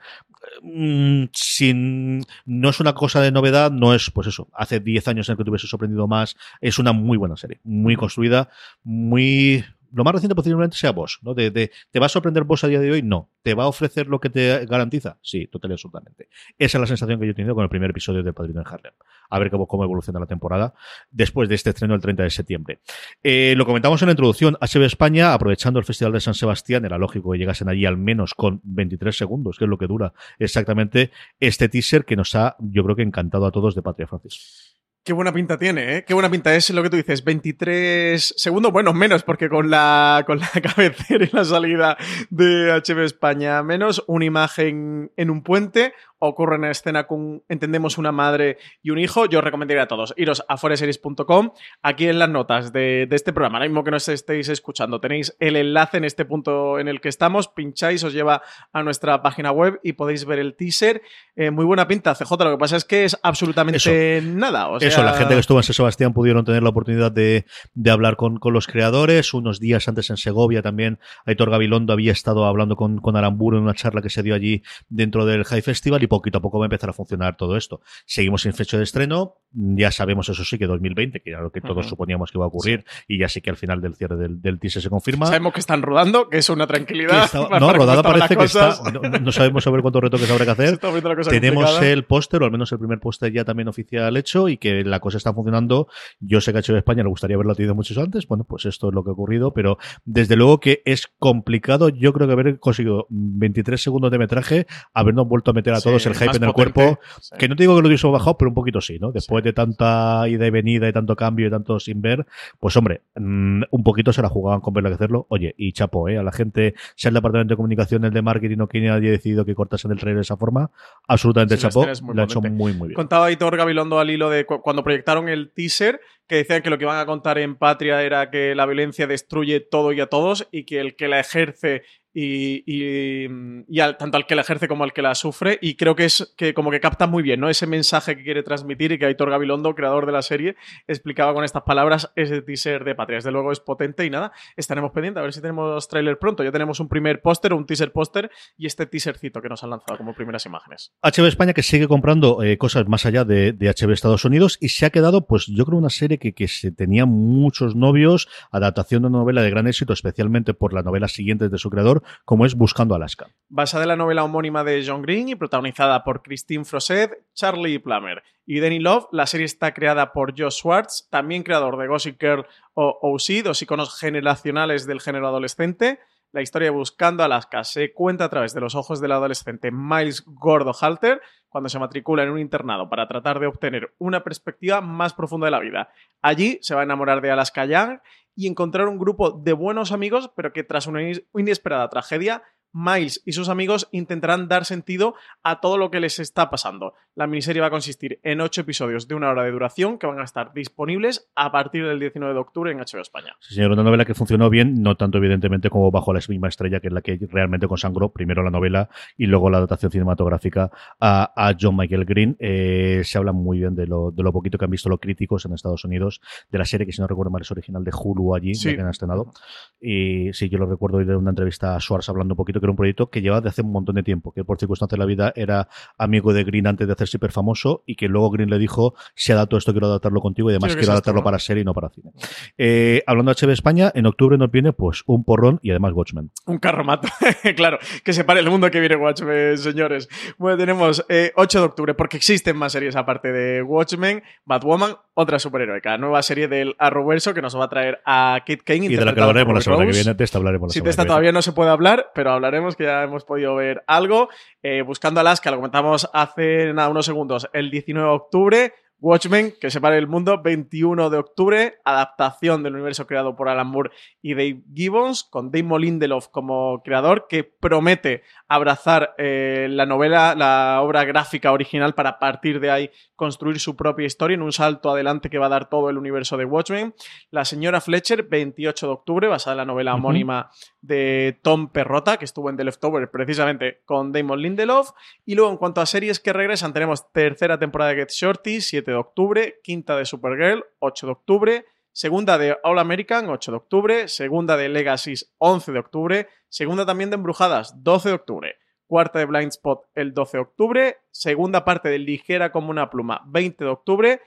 [0.62, 5.28] mm, sin, no es una cosa de novedad, no es, pues eso, hace 10 años
[5.28, 8.48] en que te hubiese sorprendido más, es una muy buena serie, muy construida,
[8.82, 9.63] muy...
[9.94, 11.34] Lo más reciente posiblemente sea vos, ¿no?
[11.34, 13.02] De, ¿Te va a sorprender vos a día de hoy?
[13.02, 13.30] No.
[13.42, 15.18] ¿Te va a ofrecer lo que te garantiza?
[15.22, 16.28] Sí, total y absolutamente.
[16.58, 18.66] Esa es la sensación que yo he tenido con el primer episodio de Padrino en
[18.66, 18.92] Harlem.
[19.30, 20.74] A ver cómo, cómo evoluciona la temporada
[21.10, 22.80] después de este estreno el 30 de septiembre.
[23.22, 24.56] Eh, lo comentamos en la introducción.
[24.60, 28.34] HB España, aprovechando el Festival de San Sebastián, era lógico que llegasen allí al menos
[28.34, 32.82] con 23 segundos, que es lo que dura exactamente este teaser que nos ha, yo
[32.82, 34.73] creo que encantado a todos de Patria Francis.
[35.04, 36.04] Qué buena pinta tiene, ¿eh?
[36.06, 37.24] Qué buena pinta es lo que tú dices.
[37.24, 41.98] 23 segundos, bueno, menos, porque con la, con la cabecera y la salida
[42.30, 45.92] de HB España, menos una imagen en un puente,
[46.28, 49.26] ocurre en escena con, entendemos, una madre y un hijo.
[49.26, 51.50] Yo os recomendaría a todos iros a foreseries.com.
[51.82, 55.36] Aquí en las notas de, de este programa, ahora mismo que nos estéis escuchando, tenéis
[55.40, 57.48] el enlace en este punto en el que estamos.
[57.48, 61.02] Pincháis, os lleva a nuestra página web y podéis ver el teaser.
[61.36, 62.30] Eh, muy buena pinta, CJ.
[62.38, 64.68] Lo que pasa es que es absolutamente nada.
[64.68, 67.44] O sea, Eso, la gente que estuvo en San Sebastián pudieron tener la oportunidad de,
[67.74, 69.34] de hablar con, con los creadores.
[69.34, 73.64] Unos días antes en Segovia también Aitor Gabilondo había estado hablando con, con Aramburu en
[73.64, 76.64] una charla que se dio allí dentro del High Festival y poquito a poco va
[76.64, 77.80] a empezar a funcionar todo esto.
[78.06, 79.36] Seguimos sin fecha de estreno.
[79.52, 82.48] Ya sabemos, eso sí, que 2020, que era lo que todos suponíamos que iba a
[82.48, 85.26] ocurrir, y ya sí que al final del cierre del, del teaser se confirma.
[85.26, 87.30] Sabemos que están rodando, que es una tranquilidad.
[87.32, 88.78] no, rodada parece que está.
[89.20, 90.78] No, sabemos sobre cuántos retoques habrá que hacer.
[91.28, 94.84] Tenemos el póster, o al menos el primer póster ya también oficial hecho, y que
[94.84, 95.88] la cosa está funcionando.
[96.20, 98.26] Yo sé que a HBO España le gustaría haberlo tenido muchos antes.
[98.26, 101.88] Bueno, pues esto es lo que ha ocurrido, pero desde luego que es complicado.
[101.88, 105.93] Yo creo que haber conseguido 23 segundos de metraje, habernos vuelto a meter a todos
[105.96, 106.98] el hype en el cuerpo,
[107.38, 109.12] que no te digo que lo hubiese bajado, pero un poquito sí, ¿no?
[109.12, 112.26] Después de tanta ida y venida y tanto cambio y tanto sin ver,
[112.60, 115.26] pues hombre, mm, un poquito se la jugaban con verla que hacerlo.
[115.28, 116.18] Oye, y chapo, ¿eh?
[116.18, 119.44] A la gente, sea el departamento de comunicación, el de marketing o quien haya decidido
[119.44, 120.70] que cortasen el trailer de esa forma,
[121.06, 122.94] absolutamente chapo, lo ha hecho muy, muy bien.
[122.94, 126.84] Contaba Hitor Gabilondo al hilo de cuando proyectaron el teaser, que decían que lo que
[126.84, 130.64] iban a contar en Patria era que la violencia destruye todo y a todos y
[130.64, 131.82] que el que la ejerce
[132.14, 135.58] y, y, tanto al que la ejerce como al que la sufre.
[135.60, 137.50] Y creo que es que como que capta muy bien, ¿no?
[137.50, 140.54] Ese mensaje que quiere transmitir y que Aitor Gabilondo, creador de la serie,
[140.86, 143.16] explicaba con estas palabras ese teaser de Patria.
[143.16, 146.44] Desde luego es potente y nada, estaremos pendientes a ver si tenemos trailer pronto.
[146.44, 149.98] Ya tenemos un primer póster, un teaser póster y este teasercito que nos han lanzado
[149.98, 150.92] como primeras imágenes.
[151.02, 154.68] HB España que sigue comprando eh, cosas más allá de, de, HB Estados Unidos y
[154.68, 159.02] se ha quedado, pues yo creo, una serie que, que se tenía muchos novios, adaptación
[159.02, 162.46] de una novela de gran éxito, especialmente por las novelas siguientes de su creador, como
[162.46, 163.28] es Buscando Alaska.
[163.48, 168.22] Basada en la novela homónima de John Green y protagonizada por Christine Frosset, Charlie Plummer
[168.46, 172.46] y Danny Love, la serie está creada por Josh Schwartz, también creador de Gossip Girl
[172.74, 176.00] o OC, dos iconos generacionales del género adolescente.
[176.32, 180.24] La historia de Buscando Alaska se cuenta a través de los ojos del adolescente Miles
[180.26, 185.14] Gordo Halter cuando se matricula en un internado para tratar de obtener una perspectiva más
[185.14, 185.90] profunda de la vida.
[186.20, 188.00] Allí se va a enamorar de Alaska Young
[188.36, 191.00] y encontrar un grupo de buenos amigos, pero que tras una
[191.34, 192.42] inesperada tragedia
[192.74, 196.94] Miles y sus amigos intentarán dar sentido a todo lo que les está pasando.
[197.14, 200.18] La miniserie va a consistir en ocho episodios de una hora de duración que van
[200.18, 203.36] a estar disponibles a partir del 19 de octubre en HBO España.
[203.38, 206.80] Sí, señor, una novela que funcionó bien, no tanto evidentemente como Bajo la misma estrella,
[206.80, 211.54] que es la que realmente consangró primero la novela y luego la adaptación cinematográfica a,
[211.60, 212.36] John Michael Green.
[212.40, 215.84] Eh, se habla muy bien de lo, poquito que han visto los críticos en Estados
[215.84, 218.80] Unidos de la serie, que si no recuerdo mal es original de Hulu allí, que
[218.80, 219.32] han estrenado.
[219.80, 222.76] Y sí, yo lo recuerdo de una entrevista a Schwartz hablando un poquito era un
[222.76, 225.32] proyecto que lleva de hace un montón de tiempo, que por circunstancias de la vida
[225.36, 228.94] era amigo de Green antes de hacerse hiper famoso y que luego Green le dijo,
[229.14, 231.90] si adapto esto, quiero adaptarlo contigo y además quiero adaptarlo para serie y no para
[231.90, 232.10] cine.
[232.58, 236.30] Eh, hablando de HB España, en octubre nos viene pues un porrón y además Watchmen.
[236.46, 237.08] Un carromato,
[237.56, 240.08] claro, que se pare el mundo que viene Watchmen, señores.
[240.38, 245.38] Bueno, tenemos 8 eh, de octubre, porque existen más series aparte de Watchmen, Batwoman, otra
[245.38, 248.86] superheroica, nueva serie del Arrowverso que nos va a traer a Kit Kane.
[248.86, 250.90] Y de la que hablaremos la semana que viene, de esta hablaremos la Si de
[250.90, 254.28] esta todavía no se puede hablar, pero hablaremos que ya hemos podido ver algo.
[254.62, 258.74] Eh, buscando Alaska, lo comentamos hace nada, unos segundos, el 19 de octubre.
[259.04, 263.66] Watchmen, que se separa el mundo, 21 de octubre, adaptación del universo creado por Alan
[263.66, 263.90] Moore
[264.22, 270.80] y Dave Gibbons, con Damon Lindelof como creador, que promete abrazar eh, la novela, la
[270.80, 275.28] obra gráfica original para partir de ahí construir su propia historia en un salto adelante
[275.28, 276.94] que va a dar todo el universo de Watchmen.
[277.30, 282.24] La señora Fletcher, 28 de octubre, basada en la novela homónima de Tom Perrota, que
[282.24, 284.92] estuvo en The Leftover precisamente con Damon Lindelof.
[285.26, 288.93] Y luego en cuanto a series que regresan, tenemos tercera temporada de Get Shorty, 7
[288.94, 294.08] de octubre, quinta de Supergirl, 8 de octubre, segunda de All American, 8 de octubre,
[294.08, 299.26] segunda de Legacies, 11 de octubre, segunda también de Embrujadas, 12 de octubre, cuarta de
[299.26, 303.70] Blind Spot el 12 de octubre, segunda parte de Ligera como una pluma, 20 de
[303.70, 304.20] octubre,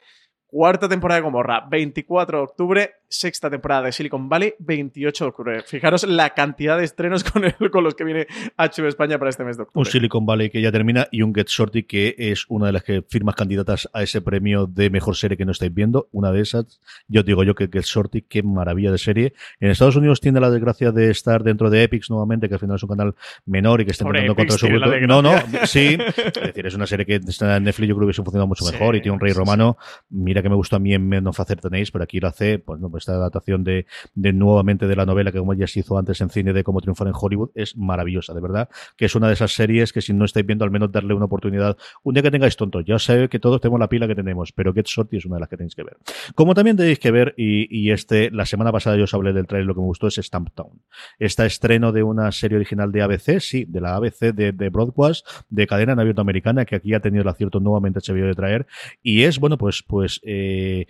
[0.47, 5.61] cuarta temporada de Gomorra, 24 de octubre, sexta temporada de Silicon Valley, 28 de octubre.
[5.63, 9.57] Fijaros la cantidad de estrenos con, con los que viene HBO España para este mes
[9.57, 9.79] de octubre.
[9.79, 12.83] Un Silicon Valley que ya termina y un Get Shorty que es una de las
[12.83, 16.09] que firmas candidatas a ese premio de mejor serie que no estáis viendo.
[16.11, 19.33] Una de esas, yo digo yo que Get Shorty, qué maravilla de serie.
[19.59, 22.75] En Estados Unidos tiene la desgracia de estar dentro de Epics nuevamente, que al final
[22.75, 24.67] es un canal menor y que está intentando contra su
[25.07, 25.33] No, no,
[25.65, 25.97] sí.
[25.99, 28.65] Es decir, es una serie que está en Netflix yo creo que hubiese funcionado mucho
[28.65, 29.77] mejor y tiene un rey romano.
[30.09, 32.79] Mira que me gustó a mí en Men of tenéis, pero aquí lo hace, pues
[32.79, 36.19] no, esta adaptación de, de, nuevamente de la novela que como ya se hizo antes
[36.21, 39.33] en cine de cómo triunfar en Hollywood es maravillosa, de verdad, que es una de
[39.33, 42.31] esas series que si no estáis viendo al menos darle una oportunidad un día que
[42.31, 45.25] tengáis tonto, ya sé que todos tenemos la pila que tenemos, pero Get Shorty es
[45.25, 45.97] una de las que tenéis que ver.
[46.35, 49.67] Como también tenéis que ver, y, este, la semana pasada yo os hablé del trailer,
[49.67, 50.81] lo que me gustó es Stamp Town.
[51.19, 55.27] Está estreno de una serie original de ABC, sí, de la ABC de, de Broadcast,
[55.49, 58.67] de cadena en abierto americana, que aquí ha tenido el acierto nuevamente HBO de traer,
[59.01, 60.85] y es, bueno, pues, pues, eh,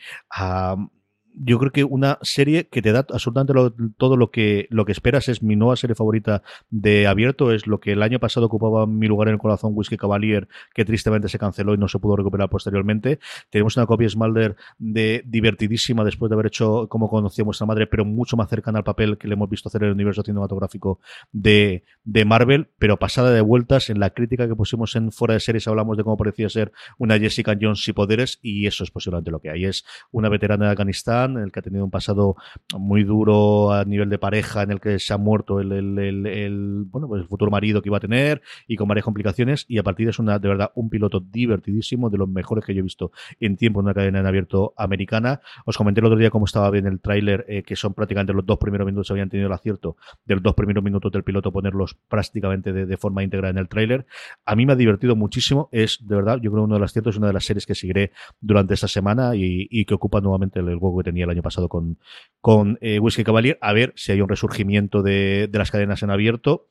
[1.39, 3.53] yo creo que una serie que te da absolutamente
[3.97, 5.29] todo lo que, lo que esperas.
[5.29, 7.51] Es mi nueva serie favorita de abierto.
[7.51, 10.85] Es lo que el año pasado ocupaba mi lugar en el corazón, Whiskey Cavalier, que
[10.85, 13.19] tristemente se canceló y no se pudo recuperar posteriormente.
[13.49, 18.05] Tenemos una copia Smulder de divertidísima después de haber hecho como conocía vuestra madre, pero
[18.05, 20.99] mucho más cercana al papel que le hemos visto hacer en el universo cinematográfico
[21.31, 25.39] de, de Marvel, pero pasada de vueltas en la crítica que pusimos en fuera de
[25.39, 29.31] series hablamos de cómo parecía ser una Jessica Jones y poderes y eso es posiblemente
[29.31, 29.65] lo que hay.
[29.65, 32.35] Es una veterana de Afganistán, el que ha tenido un pasado
[32.77, 37.09] muy duro a nivel de pareja, en el que se ha muerto el, el, bueno,
[37.09, 40.05] pues el futuro marido que iba a tener y con varias complicaciones y a partir
[40.05, 43.11] de eso una, de verdad un piloto divertidísimo, de los mejores que yo he visto
[43.39, 45.41] en tiempo en una cadena en abierto americana.
[45.65, 48.45] Os comenté el otro día cómo estaba bien el tráiler, eh, que son prácticamente los
[48.45, 51.97] dos primeros minutos, habían tenido el acierto de los dos primeros minutos del piloto ponerlos
[52.07, 54.05] prácticamente de, de forma íntegra en el tráiler.
[54.45, 57.17] A mí me ha divertido muchísimo, es de verdad, yo creo uno de los aciertos,
[57.17, 60.99] una de las series que seguiré durante esta semana y, que ocupa nuevamente el, juego
[60.99, 61.97] que tenía el año pasado con,
[62.41, 63.57] con eh, Cavalier.
[63.61, 66.67] A ver si hay un resurgimiento de, de las cadenas en abierto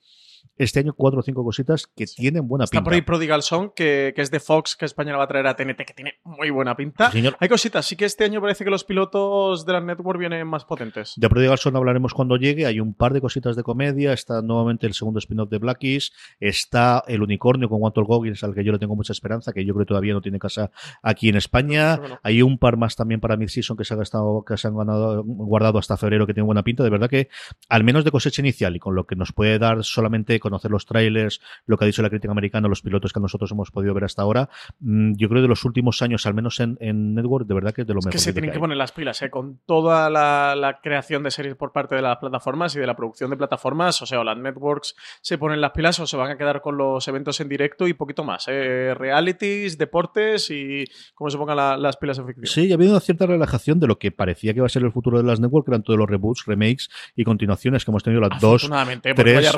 [0.57, 2.79] este año cuatro o cinco cositas que tienen buena pinta.
[2.79, 5.57] Está por ahí Prodigal Song, que, es de Fox, que España va a traer a
[5.57, 7.11] TNT, que tiene muy buena pinta.
[7.39, 10.65] Hay cositas, sí que este año parece que los pilotos de la network vienen más
[10.65, 11.15] potentes.
[11.17, 12.67] De Prodigal Song hablaremos cuando llegue.
[12.67, 14.13] Hay un par de cositas de comedia.
[14.13, 16.13] Está nuevamente el segundo spin-off de Blackies.
[16.41, 19.75] Está el unicornio con Walter Goggins, al que yo le tengo mucha esperanza, que yo
[19.75, 20.71] creo que todavía no tiene casa
[21.03, 22.01] aquí en España.
[22.23, 25.23] Hay un par más también para mid-season que se, ha gastado, que se han ganado,
[25.25, 26.83] guardado hasta febrero, que tiene buena pinta.
[26.83, 27.29] De verdad que,
[27.69, 30.87] al menos de cosecha inicial y con lo que nos puede dar solamente conocer los
[30.87, 34.05] trailers, lo que ha dicho la crítica americana, los pilotos que nosotros hemos podido ver
[34.05, 34.49] hasta ahora,
[34.81, 36.77] mm, yo creo de los últimos años, al menos en,
[37.15, 38.13] Network, de verdad que es de lo mejor.
[38.13, 39.31] Que se tienen que, poner las pilas, ¿eh?
[39.31, 43.31] con toda la, creación de series por parte de las plataformas y de la producción
[43.31, 46.61] de plataformas, o sea, las networks se ponen las pilas o se van a quedar
[46.61, 48.47] con los eventos en directo y poquito más.
[48.49, 48.95] ¿eh?
[48.95, 52.47] Realities, deportes y cómo se pongan las pilas en ficción.
[52.47, 54.93] Sí, ha habido una cierta relajación de lo que parecía que iba a ser el
[54.93, 58.21] futuro de las networks, que eran todos los reboots, remakes y continuaciones que hemos tenido
[58.21, 58.69] las dos.
[59.17, 59.53] Tres,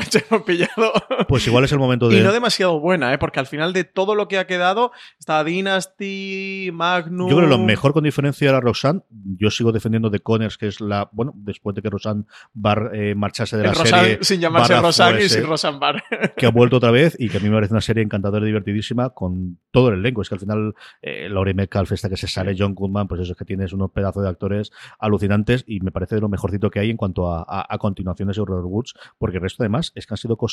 [1.28, 2.18] Pues igual es el momento de.
[2.18, 3.18] Y no demasiado buena, ¿eh?
[3.18, 7.28] porque al final de todo lo que ha quedado está Dynasty, Magnum.
[7.28, 9.02] Yo creo que lo mejor con diferencia era Roxanne.
[9.10, 11.08] Yo sigo defendiendo de Connors, que es la.
[11.12, 14.18] Bueno, después de que Roxanne Bar eh, marchase de la serie.
[14.22, 16.02] Sin llamarse Roxanne y sin Roxanne Bar.
[16.36, 18.48] que ha vuelto otra vez y que a mí me parece una serie encantadora y
[18.48, 20.22] divertidísima con todo el elenco.
[20.22, 23.32] Es que al final, eh, Laurie Metcalf, esta que se sale, John Goodman, pues eso
[23.32, 26.80] es que tienes unos pedazos de actores alucinantes y me parece de lo mejorcito que
[26.80, 30.14] hay en cuanto a, a, continuaciones de Horror Woods, porque el resto además es que
[30.14, 30.47] han sido cosas.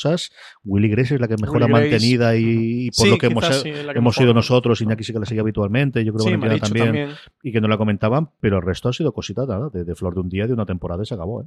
[0.64, 4.34] Willy Grace es la que mejor ha mantenida y, por lo que hemos, hemos sido
[4.34, 7.10] nosotros, y Iñaki sí que la sigue habitualmente, yo creo que también,
[7.44, 10.30] y que no la comentaban, pero el resto ha sido cosita de, flor de un
[10.30, 11.42] día, de una temporada y se acabó.
[11.42, 11.46] ¿eh?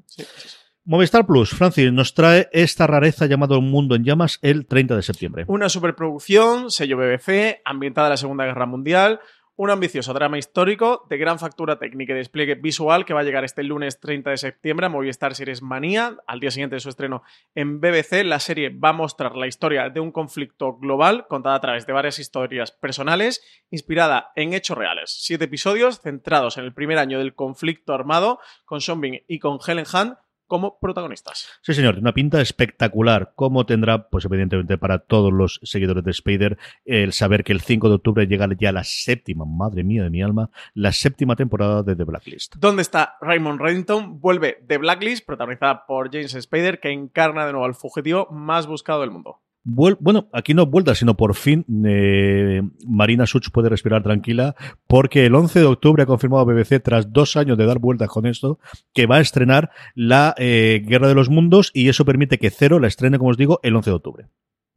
[0.85, 5.03] Movistar Plus, Francis, nos trae esta rareza llamado Un Mundo en Llamas el 30 de
[5.03, 5.45] septiembre.
[5.47, 9.21] Una superproducción, sello BBC, ambientada en la Segunda Guerra Mundial,
[9.59, 13.43] un ambicioso drama histórico de gran factura técnica y despliegue visual que va a llegar
[13.43, 16.17] este lunes 30 de septiembre a Movistar Series Manía.
[16.29, 17.25] Al día siguiente de su estreno
[17.57, 21.61] en BBC, la serie va a mostrar la historia de un conflicto global contada a
[21.61, 25.11] través de varias historias personales, inspirada en hechos reales.
[25.11, 29.87] Siete episodios centrados en el primer año del conflicto armado con Sean y con Helen
[29.93, 30.19] Hunt
[30.49, 31.47] como protagonistas.
[31.63, 33.33] Sí, señor, una pinta espectacular.
[33.37, 37.89] Como tendrá, pues evidentemente para todos los seguidores de Spider, el saber que el 5
[37.89, 41.95] de octubre llega ya la séptima, madre mía de mi alma, la séptima temporada de
[41.95, 42.57] The Blacklist.
[42.57, 44.21] ¿Dónde está Raymond Reddington?
[44.21, 49.03] Vuelve The Blacklist, protagonizada por James Spider, que encarna de nuevo al fugitivo más buscado
[49.03, 54.55] del mundo bueno, aquí no vuelta, sino por fin eh, Marina Such puede respirar tranquila
[54.87, 58.27] porque el 11 de octubre ha confirmado BBC, tras dos años de dar vueltas con
[58.27, 58.59] esto,
[58.95, 62.79] que va a estrenar la eh, Guerra de los Mundos y eso permite que Cero
[62.79, 64.29] la estrene, como os digo, el 11 de octubre.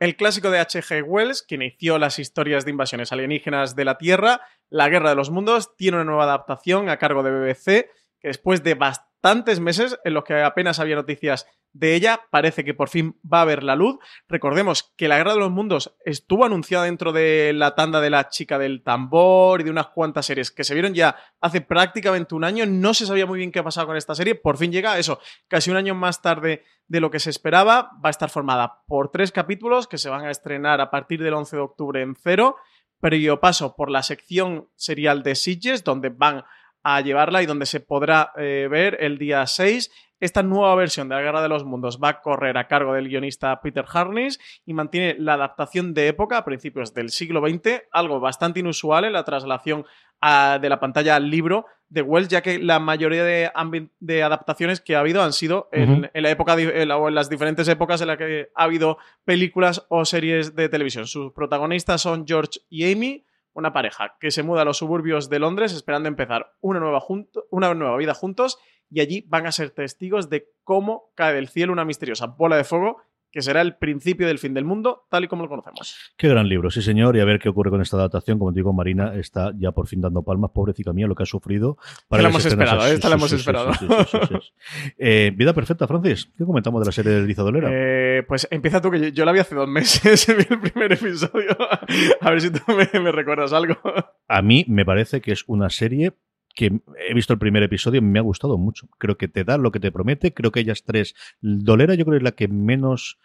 [0.01, 1.03] El clásico de H.G.
[1.03, 5.29] Wells, que inició las historias de invasiones alienígenas de la Tierra, La Guerra de los
[5.29, 7.87] Mundos, tiene una nueva adaptación a cargo de BBC,
[8.19, 8.73] que después de
[9.21, 13.43] bastantes meses en los que apenas había noticias de ella parece que por fin va
[13.43, 13.97] a ver la luz.
[14.27, 18.29] Recordemos que la Guerra de los Mundos estuvo anunciada dentro de la tanda de la
[18.29, 22.43] chica del tambor y de unas cuantas series que se vieron ya hace prácticamente un
[22.43, 22.65] año.
[22.65, 24.35] No se sabía muy bien qué pasaba con esta serie.
[24.35, 27.91] Por fin llega eso, casi un año más tarde de lo que se esperaba.
[28.03, 31.35] Va a estar formada por tres capítulos que se van a estrenar a partir del
[31.35, 32.57] 11 de octubre en cero.
[32.99, 36.43] Pero paso por la sección serial de Sitges, donde van
[36.83, 39.91] a llevarla y donde se podrá eh, ver el día 6
[40.21, 43.09] esta nueva versión de la Guerra de los Mundos va a correr a cargo del
[43.09, 48.19] guionista Peter Harness y mantiene la adaptación de época a principios del siglo XX, algo
[48.19, 49.83] bastante inusual en la traslación
[50.21, 54.99] de la pantalla al libro de Wells, ya que la mayoría de, adaptaciones que ha
[54.99, 58.63] habido han sido en, la época o en las diferentes épocas en las que ha
[58.63, 61.07] habido películas o series de televisión.
[61.07, 65.39] Sus protagonistas son George y Amy, una pareja que se muda a los suburbios de
[65.39, 67.03] Londres esperando empezar una nueva,
[67.49, 68.57] una nueva vida juntos
[68.89, 72.63] y allí van a ser testigos de cómo cae del cielo una misteriosa bola de
[72.63, 76.13] fuego que será el principio del fin del mundo, tal y como lo conocemos.
[76.17, 78.37] Qué gran libro, sí señor, y a ver qué ocurre con esta adaptación.
[78.39, 81.25] Como te digo, Marina está ya por fin dando palmas, pobrecita mía, lo que ha
[81.25, 81.77] sufrido.
[82.07, 83.71] Para la hemos esperado, esta la hemos esperado.
[84.97, 87.69] vida perfecta, Francis, ¿qué comentamos de la serie de Liza Dolera?
[87.71, 91.55] Eh, pues empieza tú, que yo, la vi hace dos meses, vi el primer episodio,
[92.21, 93.77] a ver si tú me recuerdas algo.
[94.27, 96.13] A mí me parece que es una serie
[96.55, 98.87] que he visto el primer episodio, me ha gustado mucho.
[98.97, 100.33] Creo que te da lo que te promete.
[100.33, 101.15] Creo que ellas tres.
[101.41, 103.17] Dolera, yo creo es la que menos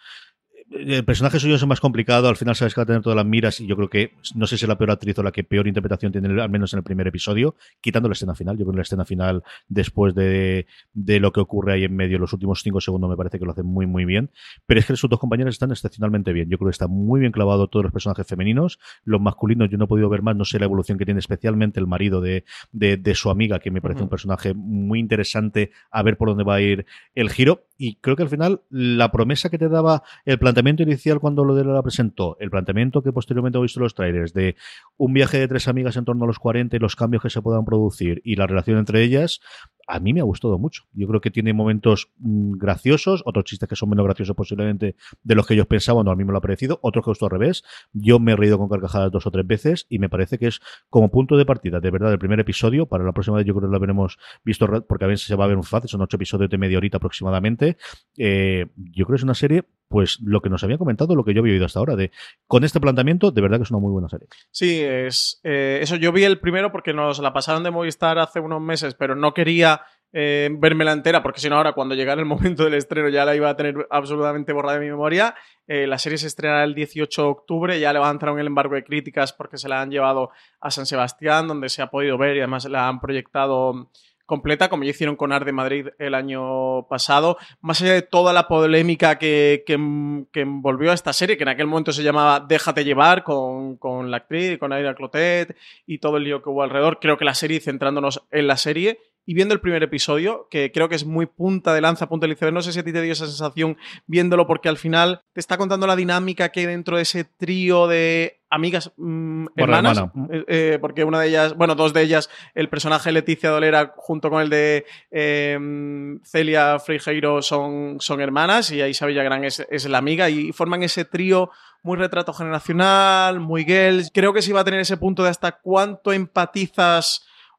[0.71, 3.25] el personaje suyo es más complicado, al final sabes que va a tener todas las
[3.25, 5.45] miras y yo creo que no sé si es la peor actriz o la que
[5.45, 8.57] peor interpretación tiene, al menos en el primer episodio, quitando la escena final.
[8.57, 12.19] Yo creo que la escena final, después de, de lo que ocurre ahí en medio,
[12.19, 14.31] los últimos cinco segundos me parece que lo hacen muy, muy bien.
[14.67, 16.49] Pero es que sus dos compañeras están excepcionalmente bien.
[16.49, 18.79] Yo creo que está muy bien clavado todos los personajes femeninos.
[19.05, 21.79] Los masculinos yo no he podido ver más, no sé la evolución que tiene especialmente
[21.79, 26.17] el marido de, de, su amiga, que me parece un personaje muy interesante a ver
[26.17, 27.67] por dónde va a ir el giro.
[27.79, 31.55] Y creo que al final la promesa que te daba el planteamiento inicial cuando lo
[31.55, 34.57] de la presentó, el planteamiento que posteriormente he visto en los trailers de
[34.97, 37.43] un viaje de tres amigas en torno a los 40 y los cambios que se
[37.43, 39.41] puedan producir y la relación entre ellas,
[39.87, 40.85] a mí me ha gustado mucho.
[40.93, 45.35] Yo creo que tiene momentos mm, graciosos, otros chistes que son menos graciosos posiblemente de
[45.35, 47.31] los que ellos pensaban, no, a mí me lo ha parecido, otros que justo al
[47.31, 47.63] revés.
[47.93, 50.61] Yo me he reído con carcajadas dos o tres veces y me parece que es
[50.91, 52.87] como punto de partida, de verdad, el primer episodio.
[52.87, 55.45] Para la próxima vez yo creo que lo veremos visto, porque a veces se va
[55.45, 57.77] a ver un fácil, son ocho episodios de media horita aproximadamente.
[58.17, 61.33] Eh, yo creo que es una serie pues lo que nos había comentado, lo que
[61.33, 62.11] yo había oído hasta ahora, de
[62.47, 64.27] con este planteamiento, de verdad que es una muy buena serie.
[64.51, 65.97] Sí, es eh, eso.
[65.97, 69.33] Yo vi el primero porque nos la pasaron de Movistar hace unos meses, pero no
[69.33, 69.76] quería
[70.19, 73.27] eh, verme la entera, porque si no, ahora cuando llegara el momento del estreno ya
[73.27, 75.35] la iba a tener absolutamente borrada de mi memoria.
[75.67, 79.35] Eh, la serie se estrenará el 18 de octubre, ya levantaron el embargo de críticas
[79.35, 82.65] porque se la han llevado a San Sebastián, donde se ha podido ver y además
[82.65, 83.91] la han proyectado
[84.25, 87.37] completa, como ya hicieron con Art de Madrid el año pasado.
[87.61, 91.67] Más allá de toda la polémica que, que, envolvió a esta serie, que en aquel
[91.67, 96.25] momento se llamaba Déjate llevar con, con la actriz, con Aida Clotet y todo el
[96.25, 99.61] lío que hubo alrededor, creo que la serie, centrándonos en la serie, y viendo el
[99.61, 102.73] primer episodio, que creo que es muy punta de lanza, punta de iceberg, no sé
[102.73, 105.97] si a ti te dio esa sensación viéndolo, porque al final te está contando la
[105.97, 111.19] dinámica que hay dentro de ese trío de amigas mm, hermanas, eh, eh, porque una
[111.19, 116.21] de ellas, bueno, dos de ellas, el personaje Leticia Dolera junto con el de em,
[116.23, 121.05] Celia Freijeiro son, son hermanas y Isabella Gran es, es la amiga y forman ese
[121.05, 121.51] trío
[121.83, 124.11] muy retrato generacional, muy girls.
[124.15, 127.27] Creo que sí va a tener ese punto de hasta cuánto empatizas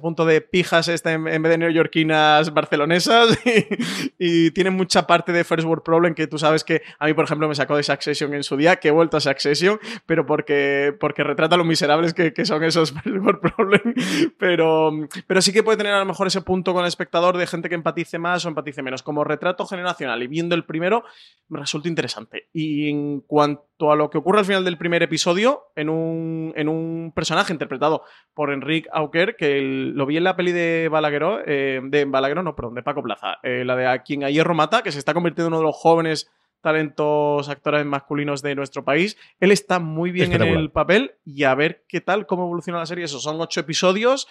[0.00, 3.38] punto de pijas este en, vez de neoyorquinas barcelonesas
[4.18, 7.24] y, tiene mucha parte de First World Problem que tú sabes que a mí, por
[7.24, 10.94] ejemplo, me sacó de Succession en su día, que he vuelto a Succession, pero porque,
[10.98, 13.94] porque retrata lo miserables que, son esos First World Problem,
[14.38, 14.90] pero,
[15.26, 17.68] pero sí que puede tener a lo mejor ese punto con el espectador de gente
[17.68, 19.02] que empatice más o empatice menos.
[19.02, 21.04] Como retrato generacional y viendo el primero,
[21.48, 22.48] me resulta interesante.
[22.52, 26.68] Y en cuanto a lo que ocurre al final del primer episodio, en un, en
[26.68, 28.02] un personaje interpretado
[28.34, 32.42] por Enrique Auker, que el lo vi en la peli de Balagueró, eh, de Balagueró,
[32.42, 34.98] no, perdón, de Paco Plaza, eh, la de A quien a hierro mata, que se
[34.98, 36.30] está convirtiendo en uno de los jóvenes
[36.60, 39.16] talentos actores masculinos de nuestro país.
[39.38, 42.86] Él está muy bien en el papel y a ver qué tal, cómo evoluciona la
[42.86, 43.04] serie.
[43.04, 44.28] Esos son ocho episodios.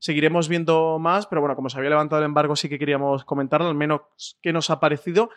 [0.00, 3.68] Seguiremos viendo más, pero bueno, como se había levantado el embargo, sí que queríamos comentarlo,
[3.68, 4.02] al menos
[4.42, 5.30] qué nos ha parecido.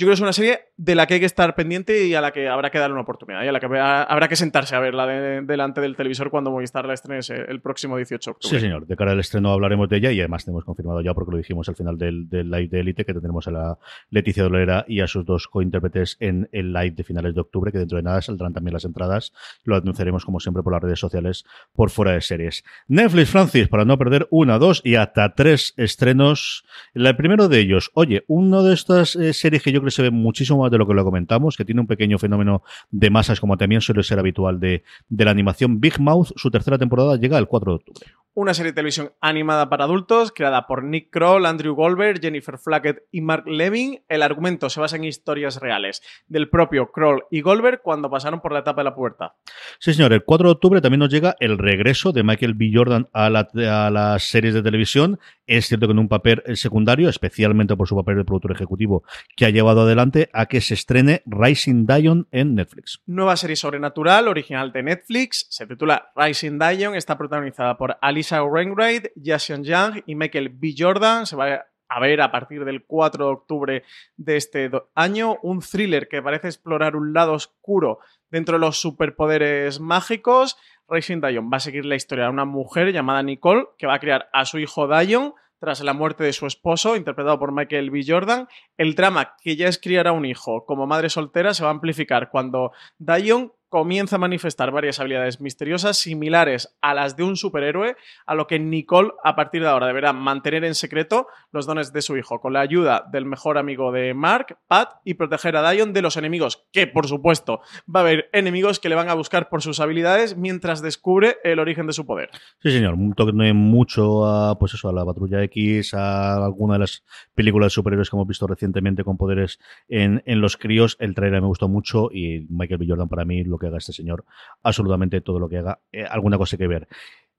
[0.00, 2.22] Yo creo que es una serie de la que hay que estar pendiente y a
[2.22, 4.80] la que habrá que darle una oportunidad y a la que habrá que sentarse a
[4.80, 8.56] verla delante del televisor cuando Movistar la estrene el próximo 18 de octubre.
[8.56, 8.86] Sí, señor.
[8.86, 11.68] De cara al estreno hablaremos de ella y además tenemos confirmado ya, porque lo dijimos
[11.68, 13.78] al final del, live de Elite, que tendremos a la
[14.08, 17.76] Leticia Dolera y a sus dos cointérpretes en el live de finales de octubre, que
[17.76, 19.34] dentro de nada saldrán también las entradas.
[19.64, 21.44] Lo anunciaremos como siempre por las redes sociales
[21.74, 22.64] por fuera de series.
[22.88, 26.64] Netflix, Francis, para no perder una, dos y hasta tres estrenos.
[26.94, 30.10] El primero de ellos, oye, uno de estas eh, series que yo creo se ve
[30.10, 33.56] muchísimo más de lo que lo comentamos, que tiene un pequeño fenómeno de masas como
[33.56, 35.80] también suele ser habitual de, de la animación.
[35.80, 39.68] Big Mouth, su tercera temporada llega el 4 de octubre una serie de televisión animada
[39.68, 44.02] para adultos creada por Nick Kroll, Andrew Goldberg, Jennifer Flackett y Mark Levin.
[44.08, 48.52] El argumento se basa en historias reales del propio Kroll y Goldberg cuando pasaron por
[48.52, 49.32] la etapa de la pubertad.
[49.78, 50.12] Sí, señor.
[50.12, 52.70] El 4 de octubre también nos llega el regreso de Michael B.
[52.72, 55.18] Jordan a, a las series de televisión.
[55.46, 59.02] Es cierto que en un papel secundario, especialmente por su papel de productor ejecutivo,
[59.36, 63.02] que ha llevado adelante a que se estrene Rising Dion en Netflix.
[63.06, 65.46] Nueva serie sobrenatural, original de Netflix.
[65.50, 66.94] Se titula Rising Dion.
[66.94, 70.74] Está protagonizada por Alice Lisa Wainwright, Jason Young y Michael B.
[70.76, 71.24] Jordan.
[71.24, 73.84] Se va a ver a partir del 4 de octubre
[74.18, 79.80] de este año un thriller que parece explorar un lado oscuro dentro de los superpoderes
[79.80, 80.58] mágicos.
[80.86, 84.00] Racing Dion va a seguir la historia de una mujer llamada Nicole que va a
[84.00, 88.02] criar a su hijo Dion tras la muerte de su esposo, interpretado por Michael B.
[88.06, 88.48] Jordan.
[88.76, 91.72] El drama que ya es criar a un hijo como madre soltera se va a
[91.72, 97.96] amplificar cuando Dion comienza a manifestar varias habilidades misteriosas similares a las de un superhéroe,
[98.26, 102.02] a lo que Nicole a partir de ahora deberá mantener en secreto los dones de
[102.02, 105.92] su hijo, con la ayuda del mejor amigo de Mark, Pat, y proteger a Dion
[105.92, 109.48] de los enemigos, que por supuesto va a haber enemigos que le van a buscar
[109.48, 112.30] por sus habilidades mientras descubre el origen de su poder.
[112.62, 116.80] Sí, señor, un toque mucho a, pues eso, a la Patrulla X, a alguna de
[116.80, 117.04] las
[117.34, 120.96] películas de superhéroes que hemos visto recientemente con poderes en, en los críos.
[120.98, 122.86] El trailer me gustó mucho y Michael B.
[122.88, 124.24] Jordan para mí lo que haga este señor,
[124.62, 126.88] absolutamente todo lo que haga, eh, alguna cosa que ver.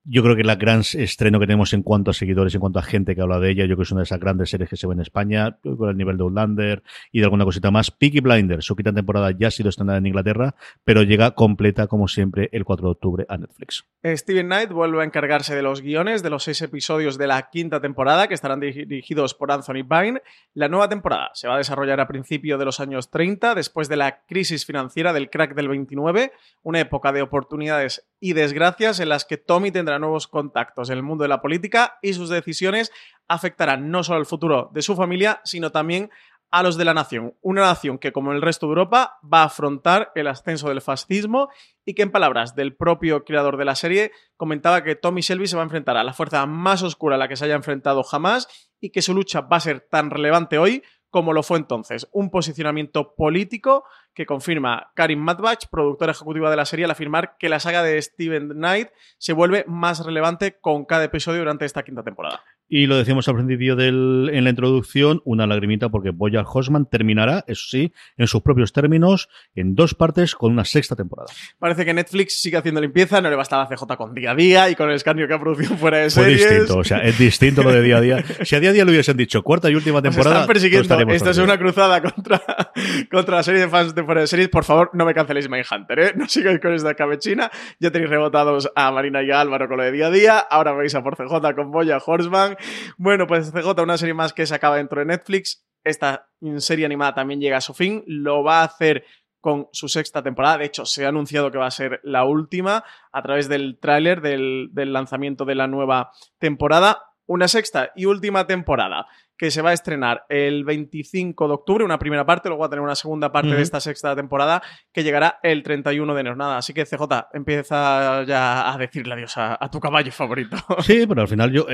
[0.04, 2.82] Yo creo que el gran estreno que tenemos en cuanto a seguidores, en cuanto a
[2.82, 4.76] gente que habla de ella, yo creo que es una de esas grandes series que
[4.76, 7.92] se ve en España, con el nivel de Outlander y de alguna cosita más.
[7.92, 12.08] Peaky Blinders, su quinta temporada ya ha sido estrenada en Inglaterra, pero llega completa, como
[12.08, 13.86] siempre, el 4 de octubre a Netflix.
[14.04, 17.80] Steven Knight vuelve a encargarse de los guiones de los seis episodios de la quinta
[17.80, 20.24] temporada, que estarán dirigidos por Anthony Vine.
[20.56, 23.98] La nueva temporada se va a desarrollar a principios de los años 30, después de
[23.98, 26.32] la crisis financiera del crack del 29,
[26.64, 31.04] una época de oportunidades y desgracias en las que Tommy tendrá nuevos contactos en el
[31.04, 32.92] mundo de la política y sus decisiones
[33.28, 36.12] afectarán no solo al futuro de su familia, sino también
[36.52, 37.36] a los de la nación.
[37.42, 41.50] Una nación que, como el resto de Europa, va a afrontar el ascenso del fascismo
[41.86, 45.56] y que, en palabras del propio creador de la serie, comentaba que Tommy Shelby se
[45.56, 48.48] va a enfrentar a la fuerza más oscura a la que se haya enfrentado jamás
[48.80, 52.08] y que su lucha va a ser tan relevante hoy como lo fue entonces.
[52.12, 53.84] Un posicionamiento político
[54.14, 58.02] que confirma Karim Matbach, productora ejecutiva de la serie, al afirmar que la saga de
[58.02, 62.44] Steven Knight se vuelve más relevante con cada episodio durante esta quinta temporada.
[62.74, 67.44] Y lo decíamos al principio del, en la introducción, una lagrimita porque Boyard Horseman terminará,
[67.46, 71.28] eso sí, en sus propios términos, en dos partes con una sexta temporada.
[71.60, 74.70] Parece que Netflix sigue haciendo limpieza, no le bastaba a CJ con día a día
[74.70, 76.46] y con el escaneo que ha producido fuera de series.
[76.46, 78.24] Fue distinto, o sea, es distinto lo de día a día.
[78.44, 80.98] Si a día a día le hubiesen dicho cuarta y última temporada, están persiguiendo.
[81.12, 82.42] Esto es una cruzada contra,
[83.12, 84.48] contra la serie de fans de fuera de series.
[84.48, 86.14] Por favor, no me canceléis Mindhunter, ¿eh?
[86.16, 87.52] No sigáis con esta cabechina.
[87.80, 90.40] Ya tenéis rebotados a Marina y a Álvaro con lo de día a día.
[90.40, 92.56] Ahora vais a por CJ con Boya Horseman.
[92.98, 95.66] Bueno, pues CJ, una serie más que se acaba dentro de Netflix.
[95.84, 98.04] Esta serie animada también llega a su fin.
[98.06, 99.06] Lo va a hacer
[99.40, 100.60] con su sexta temporada.
[100.60, 104.22] De hecho, se ha anunciado que va a ser la última a través del tráiler
[104.22, 107.04] del, del lanzamiento de la nueva temporada.
[107.26, 109.08] Una sexta y última temporada
[109.42, 112.70] que se va a estrenar el 25 de octubre, una primera parte, luego va a
[112.70, 114.62] tener una segunda parte de esta sexta temporada
[114.94, 116.36] que llegará el 31 de enero.
[116.36, 117.02] Nada, así que CJ,
[117.34, 120.58] empieza ya a decirle adiós a, tu caballo favorito.
[120.82, 121.66] Sí, pero al final yo,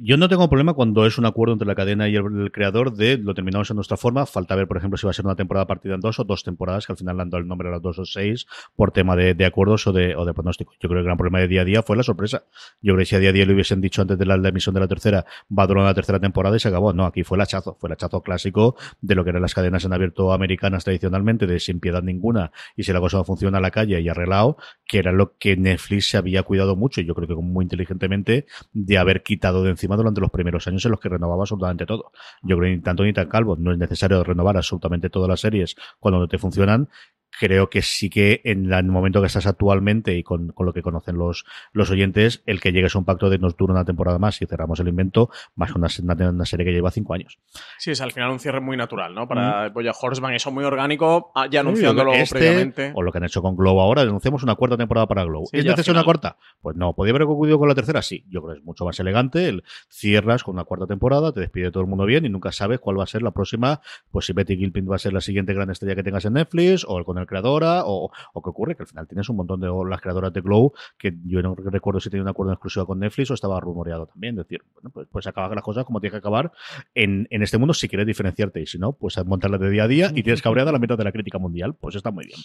[0.00, 3.16] yo no tengo problema cuando es un acuerdo entre la cadena y el, creador de
[3.16, 4.26] lo terminamos en nuestra forma.
[4.26, 6.42] Falta ver, por ejemplo, si va a ser una temporada partida en dos o dos
[6.42, 8.90] temporadas, que al final le han dado el nombre a las dos o seis por
[8.90, 10.72] tema de, acuerdos o de, o de pronóstico.
[10.80, 12.42] Yo creo que el gran problema de día a día fue la sorpresa.
[12.82, 14.74] Yo creo que si a día a día le hubiesen dicho antes de la, emisión
[14.74, 15.24] de la tercera,
[15.56, 16.87] va a durar la tercera temporada y se acabó.
[16.92, 19.84] No, aquí fue el hachazo, fue el hachazo clásico de lo que eran las cadenas
[19.84, 23.60] en abierto americanas tradicionalmente, de sin piedad ninguna, y si la cosa no funciona a
[23.60, 27.14] la calle y arreglado, que era lo que Netflix se había cuidado mucho, y yo
[27.14, 31.00] creo que muy inteligentemente, de haber quitado de encima durante los primeros años en los
[31.00, 32.12] que renovaba absolutamente todo.
[32.42, 35.40] Yo creo que ni tanto ni tan calvo, no es necesario renovar absolutamente todas las
[35.40, 36.88] series cuando no te funcionan,
[37.38, 40.82] creo que sí que en el momento que estás actualmente y con, con, lo que
[40.82, 44.18] conocen los, los oyentes, el que llegues a un pacto de nos dura una temporada
[44.18, 47.38] más y cerramos el invento, más una, una, serie que lleva cinco años.
[47.78, 49.28] Sí, es al final un cierre muy natural, ¿no?
[49.28, 49.72] Para mm.
[49.72, 52.92] Boya Horseman, eso muy orgánico, ah, ya anunciándolo este, previamente.
[52.94, 55.44] O lo que han hecho con Glow ahora, denunciamos una cuarta temporada para Glow.
[55.52, 56.36] ¿Es necesaria una cuarta?
[56.60, 56.92] Pues no.
[56.94, 58.02] ¿Podría haber concluido con la tercera?
[58.02, 58.24] Sí.
[58.28, 59.48] Yo creo que es mucho más elegante.
[59.48, 62.80] El, cierras con una cuarta temporada, te despide todo el mundo bien y nunca sabes
[62.80, 63.80] cuál va a ser la próxima.
[64.10, 66.84] Pues si Betty Gilpin va a ser la siguiente gran estrella que tengas en Netflix,
[66.86, 69.68] o con el creadora, o, o qué ocurre, que al final tienes un montón de
[69.88, 73.30] las creadoras de Glow, que yo no recuerdo si tenía un acuerdo exclusivo con Netflix
[73.30, 74.38] o estaba rumoreado también.
[74.38, 76.52] Es decir, bueno, pues, pues acaba las cosas como tiene que acabar
[76.94, 79.88] en, en este mundo si quieres diferenciarte y si no, pues montarla de día a
[79.88, 81.74] día y tienes cabreada la mitad de la crítica mundial.
[81.74, 82.38] Pues está muy bien.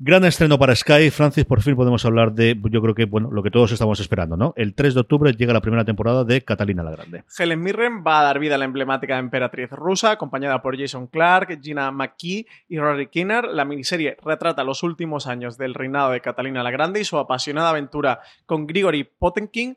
[0.00, 1.10] Gran estreno para Sky.
[1.10, 4.36] Francis, por fin podemos hablar de, yo creo que, bueno, lo que todos estamos esperando,
[4.36, 4.54] ¿no?
[4.56, 7.24] El 3 de octubre llega la primera temporada de Catalina la Grande.
[7.36, 11.60] Helen Mirren va a dar vida a la emblemática emperatriz rusa, acompañada por Jason Clark,
[11.60, 13.46] Gina McKee y Rory Kinner.
[13.46, 17.70] La miniserie retrata los últimos años del reinado de Catalina la Grande y su apasionada
[17.70, 19.76] aventura con Grigory Potenkin,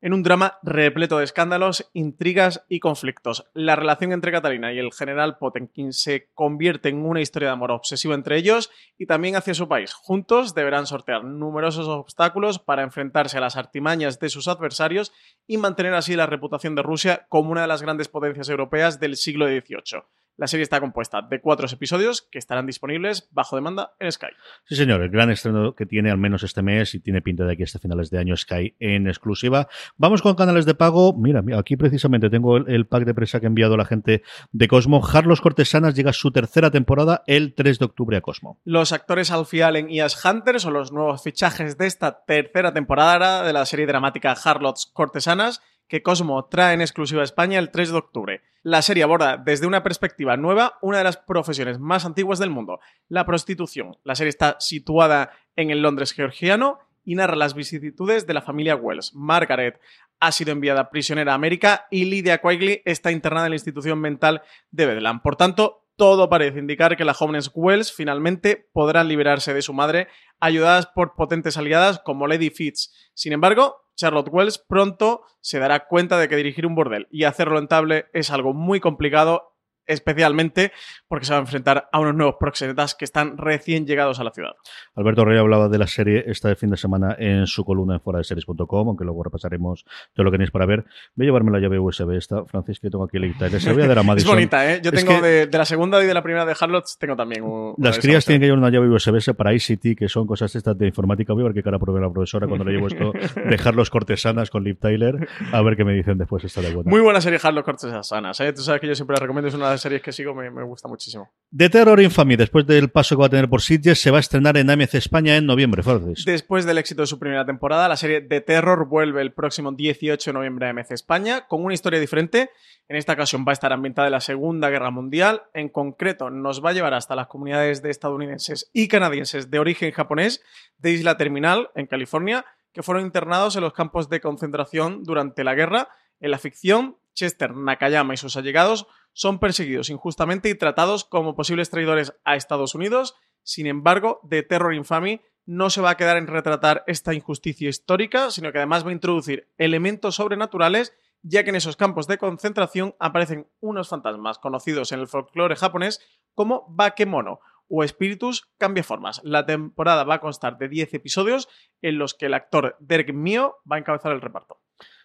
[0.00, 3.46] en un drama repleto de escándalos, intrigas y conflictos.
[3.54, 7.70] La relación entre Catalina y el general Potenkin se convierte en una historia de amor
[7.70, 9.92] obsesivo entre ellos y también hacia su país.
[9.92, 15.12] Juntos deberán sortear numerosos obstáculos para enfrentarse a las artimañas de sus adversarios
[15.46, 19.16] y mantener así la reputación de Rusia como una de las grandes potencias europeas del
[19.16, 20.02] siglo XVIII.
[20.40, 24.28] La serie está compuesta de cuatro episodios que estarán disponibles bajo demanda en Sky.
[24.64, 27.52] Sí, señor, el gran estreno que tiene al menos este mes y tiene pinta de
[27.52, 29.68] aquí hasta finales de año Sky en exclusiva.
[29.98, 31.12] Vamos con canales de pago.
[31.12, 35.06] Mira, aquí precisamente tengo el, pack de presa que ha enviado la gente de Cosmo.
[35.06, 38.58] Harlos Cortesanas llega a su tercera temporada el 3 de octubre a Cosmo.
[38.64, 43.42] Los actores Alfie Allen y Ash Hunter son los nuevos fichajes de esta tercera temporada
[43.42, 45.60] de la serie dramática Harlots Cortesanas
[45.90, 48.42] que Cosmo trae en exclusiva a España el 3 de octubre.
[48.62, 52.78] La serie aborda desde una perspectiva nueva una de las profesiones más antiguas del mundo,
[53.08, 53.96] la prostitución.
[54.04, 58.76] La serie está situada en el Londres georgiano y narra las vicisitudes de la familia
[58.76, 59.14] Wells.
[59.14, 59.80] Margaret
[60.20, 64.42] ha sido enviada prisionera a América y Lydia Quigley está internada en la institución mental
[64.70, 65.20] de Bedlam.
[65.22, 70.08] Por tanto, todo parece indicar que las jóvenes Wells finalmente podrán liberarse de su madre,
[70.40, 72.90] ayudadas por potentes aliadas como Lady Fitz.
[73.12, 77.56] Sin embargo, Charlotte Wells pronto se dará cuenta de que dirigir un bordel y hacerlo
[77.56, 79.49] rentable es algo muy complicado
[79.90, 80.72] especialmente
[81.08, 84.30] porque se va a enfrentar a unos nuevos proxenetas que están recién llegados a la
[84.30, 84.52] ciudad.
[84.94, 88.00] Alberto Rey hablaba de la serie esta de fin de semana en su columna en
[88.00, 89.84] fuera de series.com, aunque luego repasaremos
[90.14, 90.84] todo lo que tenéis para ver.
[91.14, 93.86] Voy a llevarme la llave USB esta, Francis, que tengo aquí el Se voy a
[93.88, 94.30] dar a Madison.
[94.30, 94.80] es bonita, ¿eh?
[94.82, 97.44] Yo tengo de, la segunda y de la primera de Harlots, tengo también
[97.78, 100.86] Las crías tienen que llevar una llave USB para ICT, que son cosas estas de
[100.86, 101.32] informática.
[101.32, 103.12] Voy a ver qué cara pruebe la profesora cuando le llevo esto
[103.48, 106.90] de Harlots Cortesanas con Liv Tyler, a ver qué me dicen después esta de buena.
[106.90, 108.52] Muy buena serie Harlots Cortesanas, ¿eh?
[108.52, 110.50] Tú sabes que yo siempre la recomiendo, es una de las series que sigo, me,
[110.50, 111.30] me gusta muchísimo.
[111.56, 114.20] The Terror Infamy, después del paso que va a tener por Sitges, se va a
[114.20, 116.24] estrenar en AMC España en noviembre, Francis.
[116.24, 120.30] Después del éxito de su primera temporada, la serie The Terror vuelve el próximo 18
[120.30, 122.50] de noviembre a AMC España con una historia diferente.
[122.88, 125.42] En esta ocasión va a estar ambientada en la Segunda Guerra Mundial.
[125.54, 129.92] En concreto, nos va a llevar hasta las comunidades de estadounidenses y canadienses de origen
[129.92, 130.42] japonés
[130.78, 135.54] de Isla Terminal, en California, que fueron internados en los campos de concentración durante la
[135.54, 135.88] guerra.
[136.20, 141.70] En la ficción, Chester Nakayama y sus allegados son perseguidos injustamente y tratados como posibles
[141.70, 143.14] traidores a Estados Unidos.
[143.42, 148.30] Sin embargo, The Terror Infamy no se va a quedar en retratar esta injusticia histórica,
[148.30, 152.94] sino que además va a introducir elementos sobrenaturales, ya que en esos campos de concentración
[152.98, 156.00] aparecen unos fantasmas conocidos en el folclore japonés
[156.34, 158.48] como Bakemono o espíritus
[158.82, 159.20] formas.
[159.24, 161.48] La temporada va a constar de 10 episodios
[161.82, 164.60] en los que el actor Derek Mio va a encabezar el reparto.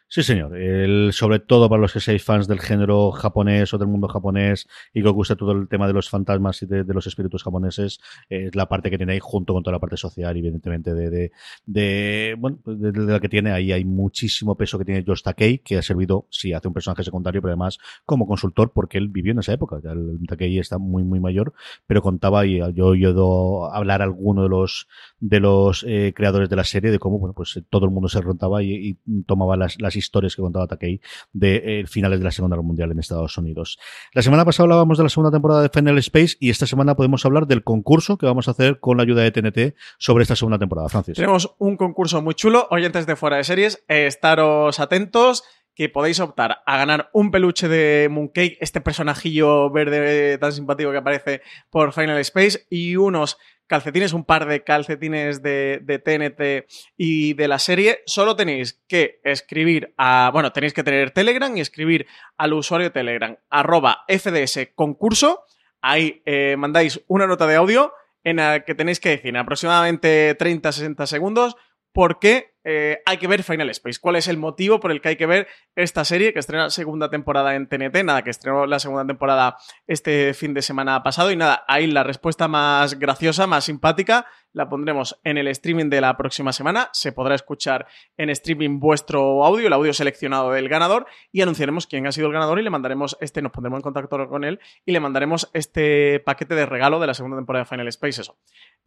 [0.07, 0.55] Sí, señor.
[0.55, 4.67] El, sobre todo para los que seáis fans del género japonés o del mundo japonés
[4.93, 7.99] y que os guste todo el tema de los fantasmas y de, los espíritus japoneses,
[8.29, 11.31] es la parte que tiene ahí junto con toda la parte social, evidentemente, de,
[11.65, 13.51] de, bueno, de, la que tiene.
[13.51, 17.03] Ahí hay muchísimo peso que tiene Josh Takei, que ha servido, sí, hace un personaje
[17.03, 19.77] secundario, pero además como consultor, porque él vivió en esa época.
[19.83, 21.53] El Takei está muy, muy mayor,
[21.87, 24.87] pero contaba, y yo he oído hablar a alguno de los,
[25.19, 28.21] de los eh, creadores de la serie de cómo, bueno, pues todo el mundo se
[28.21, 31.01] rentaba y, tomaba las, las historias que contaba Takei
[31.33, 33.77] de eh, finales de la Segunda Guerra Mundial en Estados Unidos.
[34.13, 37.25] La semana pasada hablábamos de la segunda temporada de Final Space y esta semana podemos
[37.25, 40.59] hablar del concurso que vamos a hacer con la ayuda de TNT sobre esta segunda
[40.59, 41.15] temporada, Francis.
[41.15, 45.43] Tenemos un concurso muy chulo, oyentes de fuera de series, eh, estaros atentos
[45.75, 50.97] que podéis optar a ganar un peluche de Mooncake, este personajillo verde tan simpático que
[50.97, 57.47] aparece por Final Space, y unos calcetines, un par de calcetines de, TNT y de
[57.47, 62.07] la serie, solo tenéis que escribir a, bueno, tenéis que tener Telegram y escribir
[62.37, 65.43] al usuario Telegram, arroba FDS concurso,
[65.81, 70.37] ahí eh, mandáis una nota de audio en la que tenéis que decir en aproximadamente
[70.37, 71.55] 30-60 segundos
[71.91, 73.99] por qué eh, hay que ver Final Space.
[74.01, 77.11] ¿Cuál es el motivo por el que hay que ver esta serie que estrena segunda
[77.11, 78.03] temporada en TNT?
[78.03, 81.31] Nada, que estrenó la segunda temporada este fin de semana pasado.
[81.31, 86.01] Y nada, ahí la respuesta más graciosa, más simpática, la pondremos en el streaming de
[86.01, 86.89] la próxima semana.
[86.91, 87.85] Se podrá escuchar
[88.17, 92.33] en streaming vuestro audio, el audio seleccionado del ganador, y anunciaremos quién ha sido el
[92.33, 96.19] ganador y le mandaremos este, nos pondremos en contacto con él y le mandaremos este
[96.21, 98.37] paquete de regalo de la segunda temporada de Final Space, eso.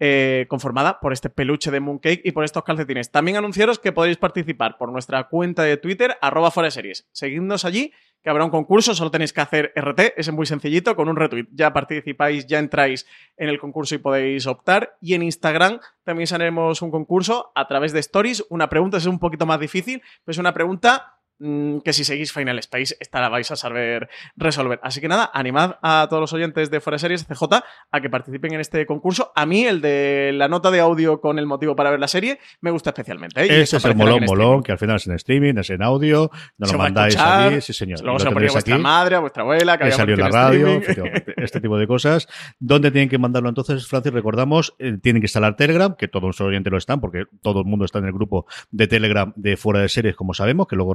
[0.01, 3.11] Eh, conformada por este peluche de Mooncake y por estos calcetines.
[3.11, 7.09] También anunciaros que podéis participar por nuestra cuenta de Twitter, arroba series.
[7.11, 7.93] Seguidnos allí,
[8.23, 11.47] que habrá un concurso, solo tenéis que hacer RT, es muy sencillito, con un retweet.
[11.51, 14.97] Ya participáis, ya entráis en el concurso y podéis optar.
[15.01, 18.45] Y en Instagram también haremos un concurso a través de stories.
[18.51, 22.59] Una pregunta es un poquito más difícil, pero es una pregunta que si seguís Final
[22.59, 24.81] Space, esta la vais a saber resolver.
[24.83, 28.55] Así que nada, animad a todos los oyentes de Fuera Series CJ a que participen
[28.55, 29.33] en este concurso.
[29.37, 32.39] A mí, el de la nota de audio con el motivo para ver la serie,
[32.61, 33.43] me gusta especialmente.
[33.43, 33.63] ¿eh?
[33.63, 36.73] Ese es el molón, molón, que al final es en streaming, es en audio, no
[36.73, 38.01] lo mandáis allí, sí señor.
[38.03, 40.81] Luego se lo a vuestra madre, a vuestra abuela, que salió en la radio,
[41.37, 42.29] este tipo de cosas.
[42.59, 44.13] ¿Dónde tienen que mandarlo entonces, Francis?
[44.13, 47.67] Recordamos, eh, tienen que instalar Telegram, que todos los oyentes lo están, porque todo el
[47.67, 50.95] mundo está en el grupo de Telegram de Fuera de Series, como sabemos, que luego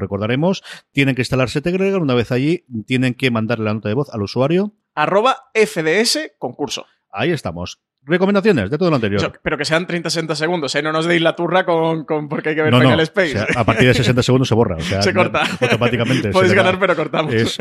[0.92, 4.22] tienen que instalarse Telegram, una vez allí tienen que mandarle la nota de voz al
[4.22, 4.74] usuario.
[4.96, 6.86] Arroba FDS concurso.
[7.12, 7.82] Ahí estamos.
[8.06, 9.40] Recomendaciones de todo lo anterior.
[9.42, 10.82] pero que sean 30-60 segundos, ¿eh?
[10.82, 13.38] No nos deis la turra con, con porque hay que ver Final Space.
[13.56, 14.80] a partir de 60 segundos se borra.
[14.80, 15.44] se corta.
[15.62, 16.30] Automáticamente.
[16.32, 17.34] Podéis ganar, pero cortamos.
[17.34, 17.58] Es,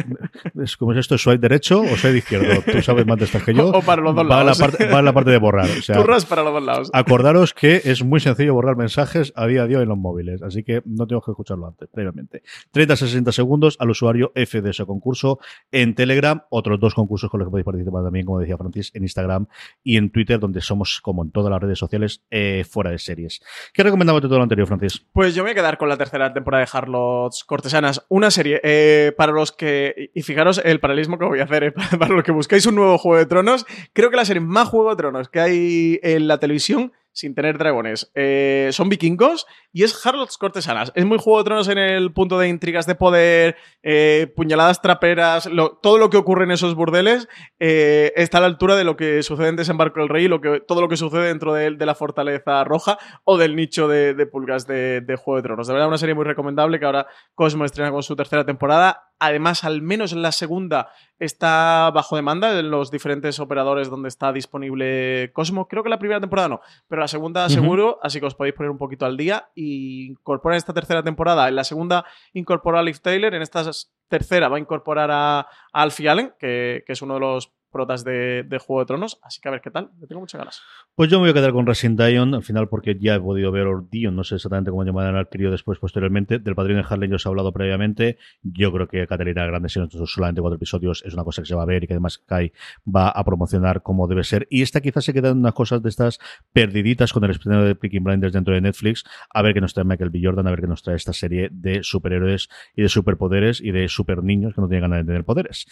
[0.62, 2.62] es como es esto, ¿soy derecho o soy de izquierdo?
[2.62, 3.70] Tú sabes más de estas que yo.
[3.72, 4.58] O para los dos va lados.
[4.58, 5.68] La parte, va la parte de borrar.
[5.86, 6.90] Turras para los dos lados.
[6.92, 10.62] Acordaros que es muy sencillo borrar mensajes a día de hoy en los móviles, así
[10.62, 12.42] que no tengo que escucharlo antes, previamente.
[12.74, 15.38] 30-60 segundos al usuario F de ese concurso
[15.70, 16.42] en Telegram.
[16.50, 19.46] Otros dos concursos con los que podéis participar también, como decía Francis, en Instagram
[19.82, 23.40] y en Twitter, donde somos como en todas las redes sociales, eh, fuera de series.
[23.72, 25.06] ¿Qué recomendamos de todo lo anterior, Francis?
[25.12, 28.04] Pues yo me voy a quedar con la tercera temporada de Harlots Cortesanas.
[28.08, 30.10] Una serie eh, para los que.
[30.14, 32.98] Y fijaros el paralelismo que voy a hacer, eh, para los que buscáis un nuevo
[32.98, 33.66] Juego de Tronos.
[33.92, 37.58] Creo que la serie más Juego de Tronos que hay en la televisión sin tener
[37.58, 38.10] dragones.
[38.14, 40.92] Eh, son vikingos y es Harlots cortesanas.
[40.94, 45.48] Es muy Juego de Tronos en el punto de intrigas de poder, eh, puñaladas traperas,
[45.82, 49.22] todo lo que ocurre en esos burdeles eh, está a la altura de lo que
[49.22, 51.94] sucede en Desembarco del Rey, lo que, todo lo que sucede dentro de, de la
[51.94, 55.66] Fortaleza Roja o del nicho de, pulgas de, de, Juego de Tronos.
[55.66, 59.11] De verdad, una serie muy recomendable que ahora Cosmo estrena con su tercera temporada.
[59.24, 64.32] Además, al menos en la segunda está bajo demanda en los diferentes operadores donde está
[64.32, 65.68] disponible Cosmo.
[65.68, 68.70] Creo que la primera temporada no, pero la segunda seguro, así que os podéis poner
[68.70, 71.46] un poquito al día y incorporar esta tercera temporada.
[71.46, 73.62] En la segunda incorpora a Liv Taylor, en esta
[74.08, 78.46] tercera va a incorporar a, Alfie Allen, que, que es uno de los protas de,
[78.64, 80.62] Juego de Tronos, así que a ver qué tal, le tengo muchas ganas.
[80.94, 83.50] Pues yo me voy a quedar con Resident Dion, al final porque ya he podido
[83.50, 87.08] ver Dion, no sé exactamente cómo llamarán al crío después, posteriormente, del Padrino de Harley
[87.08, 91.02] ya os he hablado previamente, yo creo que Catalina Grande, si no solamente cuatro episodios,
[91.04, 92.52] es una cosa que se va a ver y que además Kai
[92.86, 96.20] va a promocionar como debe ser, y esta quizás se quedan unas cosas de estas
[96.52, 99.84] perdiditas con el estreno de Picking Blinders dentro de Netflix, a ver qué nos trae
[99.84, 100.20] Michael B.
[100.22, 103.88] Jordan, a ver qué nos trae esta serie de superhéroes y de superpoderes y de
[103.88, 105.66] super niños que no tienen ganas de tener poderes.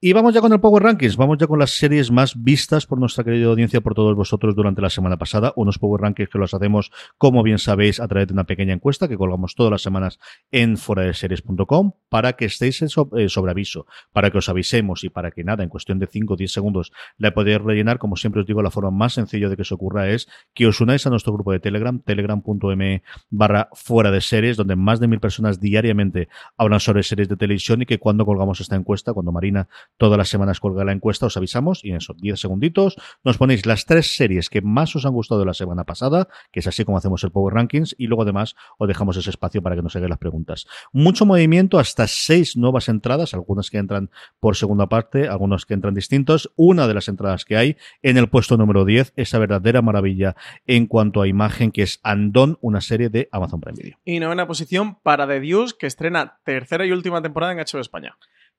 [0.00, 2.98] Y vamos ya con el Power Rankings, vamos ya con las series más vistas por
[2.98, 5.52] nuestra querida audiencia, por todos vosotros durante la semana pasada.
[5.56, 9.08] Unos Power Rankings que los hacemos, como bien sabéis, a través de una pequeña encuesta
[9.08, 10.18] que colgamos todas las semanas
[10.50, 15.30] en foradeseries.com para que estéis en eh, sobre aviso, para que os avisemos y para
[15.30, 17.98] que nada, en cuestión de 5 o 10 segundos la podéis rellenar.
[17.98, 20.80] Como siempre os digo, la forma más sencilla de que se ocurra es que os
[20.80, 25.20] unáis a nuestro grupo de Telegram, telegram.me barra fuera de series, donde más de mil
[25.20, 29.68] personas diariamente hablan sobre series de televisión y que cuando colgamos esta encuesta, cuando Marina
[29.96, 33.64] todas las semanas colga la encuesta, os avisamos y en esos 10 segunditos nos ponéis
[33.66, 36.98] las tres series que más os han gustado la semana pasada, que es así como
[36.98, 40.10] hacemos el Power Rankings, y luego además os dejamos ese espacio para que nos hagáis
[40.10, 40.66] las preguntas.
[40.92, 44.10] Mucho movimiento, hasta seis nuevas entradas, algunas que entran
[44.40, 46.52] por segunda parte, algunas que entran distintos.
[46.56, 50.86] Una de las entradas que hay en el puesto número 10, esa verdadera maravilla en
[50.86, 53.98] cuanto a imagen, que es Andon, una serie de Amazon Prime Video.
[54.04, 58.16] Y novena posición para The Deuce, que estrena tercera y última temporada en HBO España.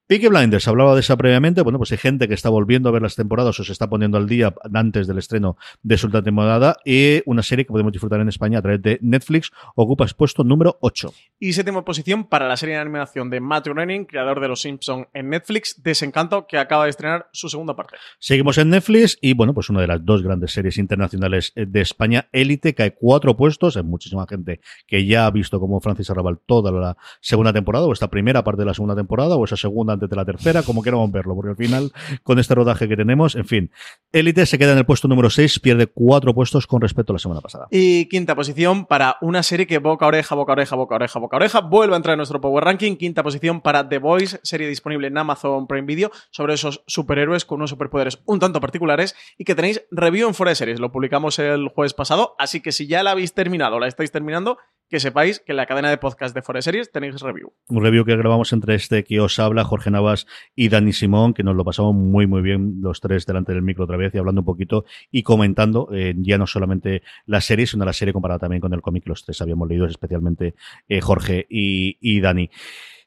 [0.10, 1.62] Peaky Blinders, hablaba de esa previamente.
[1.62, 4.18] Bueno, pues hay gente que está volviendo a ver las temporadas o se está poniendo
[4.18, 6.78] al día antes del estreno de su última temporada.
[6.84, 10.44] Y una serie que podemos disfrutar en España a través de Netflix ocupa el puesto
[10.44, 11.14] número 8.
[11.38, 15.06] Y séptima posición para la serie de animación de Matt Groening, creador de Los Simpsons
[15.14, 17.98] en Netflix, Desencanto, que acaba de estrenar su segunda parte.
[18.18, 22.30] Seguimos en Netflix y, bueno, pues una de las dos grandes series internacionales de España,
[22.32, 23.78] Élite, hay cuatro puestos.
[23.78, 27.94] Hay muchísima gente que ya ha visto como Francis Arrabal toda la segunda temporada o
[27.94, 31.12] esta primera parte de la segunda temporada o esa segunda de la tercera, como queramos
[31.12, 31.92] verlo, porque al final,
[32.24, 33.72] con este rodaje que tenemos, en fin,
[34.12, 37.20] Élite se queda en el puesto número 6, pierde cuatro puestos con respecto a la
[37.20, 37.68] semana pasada.
[37.72, 41.62] Y quinta posición para una serie que boca oreja, boca oreja, boca oreja, boca oreja,
[41.62, 42.96] vuelve a entrar en nuestro Power Ranking.
[42.96, 47.58] Quinta posición para The Voice, serie disponible en Amazon Prime Video sobre esos superhéroes con
[47.58, 50.80] unos superpoderes un tanto particulares y que tenéis review en Fuera de Series.
[50.80, 54.58] Lo publicamos el jueves pasado, así que si ya la habéis terminado, la estáis terminando,
[54.90, 57.54] que sepáis que en la cadena de podcast de Forest Series tenéis review.
[57.68, 60.26] Un review que grabamos entre este que os habla, Jorge Navas
[60.56, 63.84] y Dani Simón, que nos lo pasamos muy, muy bien los tres delante del micro
[63.84, 67.86] otra vez y hablando un poquito y comentando eh, ya no solamente la serie, sino
[67.86, 69.08] la serie comparada también con el cómic.
[69.08, 70.56] Los tres habíamos leído, especialmente
[70.88, 72.50] eh, Jorge y Dani.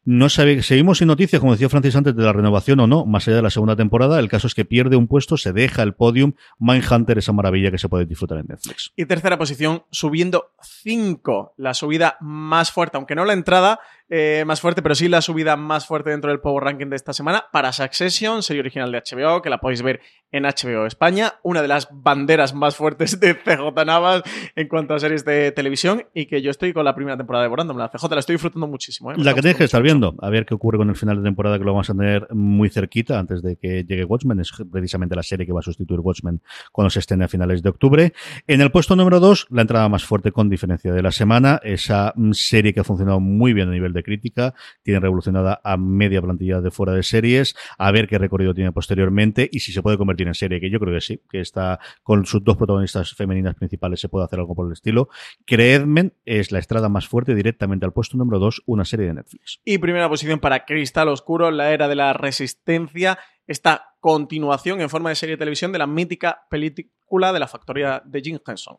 [0.04, 3.28] No sabe, seguimos sin noticias, como decía Francis antes, de la renovación o no, más
[3.28, 4.18] allá de la segunda temporada.
[4.18, 6.32] El caso es que pierde un puesto, se deja el podium.
[6.58, 8.92] Mindhunter, esa maravilla que se puede disfrutar en Netflix.
[8.96, 13.78] Y tercera posición, subiendo 5, la subida más fuerte, aunque no la entrada,
[14.14, 17.14] eh, más fuerte, pero sí la subida más fuerte dentro del Power Ranking de esta
[17.14, 20.00] semana para Succession, serie original de HBO, que la podéis ver
[20.32, 24.22] en HBO España, una de las banderas más fuertes de CJ Navas
[24.54, 27.80] en cuanto a series de televisión y que yo estoy con la primera temporada devorándome.
[27.80, 29.12] La CJ la estoy disfrutando muchísimo.
[29.12, 29.14] ¿eh?
[29.16, 31.58] La que tienes que estar viendo, a ver qué ocurre con el final de temporada
[31.58, 35.22] que lo vamos a tener muy cerquita antes de que llegue Watchmen, es precisamente la
[35.22, 38.12] serie que va a sustituir Watchmen cuando se estén a finales de octubre.
[38.46, 42.12] En el puesto número 2, la entrada más fuerte con diferencia de la semana, esa
[42.14, 46.60] mm, serie que ha funcionado muy bien a nivel crítica, tiene revolucionada a media plantilla
[46.60, 50.26] de fuera de series, a ver qué recorrido tiene posteriormente y si se puede convertir
[50.26, 54.00] en serie, que yo creo que sí, que está con sus dos protagonistas femeninas principales
[54.00, 55.08] se puede hacer algo por el estilo.
[55.46, 59.60] Creedme, es la estrada más fuerte directamente al puesto número 2, una serie de Netflix.
[59.64, 65.10] Y primera posición para Cristal Oscuro, la era de la resistencia, esta continuación en forma
[65.10, 68.78] de serie de televisión de la mítica película de la factoría de Jim Henson.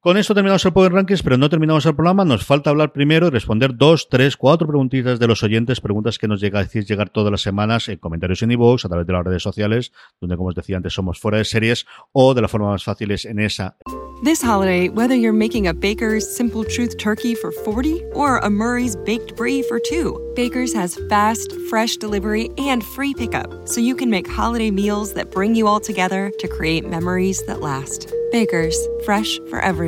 [0.00, 2.24] Con esto terminamos el Power Rankings, pero no terminamos el programa.
[2.24, 6.28] Nos falta hablar primero y responder dos, tres, cuatro preguntitas de los oyentes, preguntas que
[6.28, 9.12] nos llega a decir llegar todas las semanas en comentarios en iVoox, a través de
[9.12, 12.46] las redes sociales, donde, como os decía antes, somos fuera de series, o de la
[12.46, 13.76] forma más fácil es en esa.
[14.22, 18.94] This holiday, whether you're making a Baker's Simple Truth turkey for 40 or a Murray's
[19.04, 24.10] Baked Brie for 2, Baker's has fast, fresh delivery and free pickup, so you can
[24.10, 28.12] make holiday meals that bring you all together to create memories that last.
[28.30, 29.87] Baker's, fresh for everyone.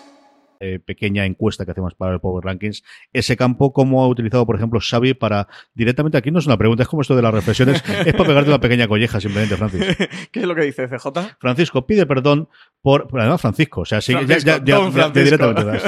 [0.63, 2.83] Eh, pequeña encuesta que hacemos para el Power Rankings,
[3.13, 6.83] ese campo, cómo ha utilizado, por ejemplo, Xavi para directamente, aquí no es una pregunta,
[6.83, 9.83] es como esto de las reflexiones, es para pegarte una pequeña colleja simplemente, Francis.
[10.31, 11.07] ¿Qué es lo que dice CJ?
[11.39, 12.47] Francisco pide perdón
[12.83, 15.81] por, además Francisco, o sea, sí, Francisco, ya, ya- ya- ya- directamente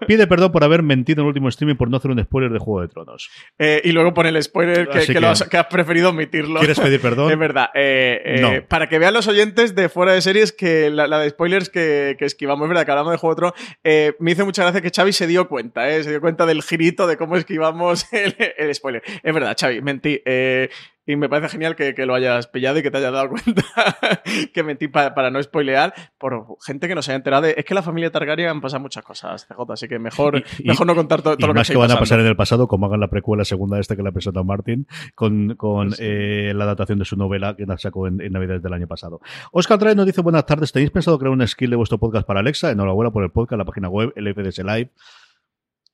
[0.06, 2.58] pide perdón por haber mentido en el último streaming por no hacer un spoiler de
[2.58, 3.30] Juego de Tronos.
[3.58, 6.58] Eh, y luego pone el spoiler que, has, que has preferido omitirlo.
[6.60, 7.32] ¿Quieres pedir perdón?
[7.32, 7.68] Es verdad.
[7.74, 8.50] Eh, No.
[8.68, 12.16] Para que vean los oyentes de fuera de series que la, la de spoilers que,
[12.18, 14.90] que esquivamos, es verdad, que hablamos de Juego de Tronos, me hizo mucha gracia que
[14.90, 18.74] Xavi se dio cuenta, eh, se dio cuenta del girito de cómo esquivamos el, el
[18.74, 19.02] spoiler.
[19.22, 20.20] Es verdad, Xavi, mentí.
[20.24, 20.70] eh,
[21.06, 23.62] y me parece genial que, que lo hayas pillado y que te hayas dado cuenta
[24.54, 27.54] que mentí pa- para no spoilear por gente que no se haya enterado de...
[27.56, 30.94] Es que la familia Targaryen pasa muchas cosas, CJ, así que mejor, Y- mejor no
[30.94, 33.00] contar todo, y lo que más que, van a pasar en el pasado, como hagan
[33.00, 37.16] la precuela segunda esta que la presentó Martin, con, con eh, la adaptación de su
[37.16, 39.20] novela que la sacó en, en Navidades del año pasado.
[39.52, 42.40] Oscar Trae nos dice, buenas tardes, ¿tenéis pensado crear una skill de vuestro podcast para
[42.40, 42.70] Alexa?
[42.70, 44.90] Enhorabuena por el podcast, la página web, el FDS Live.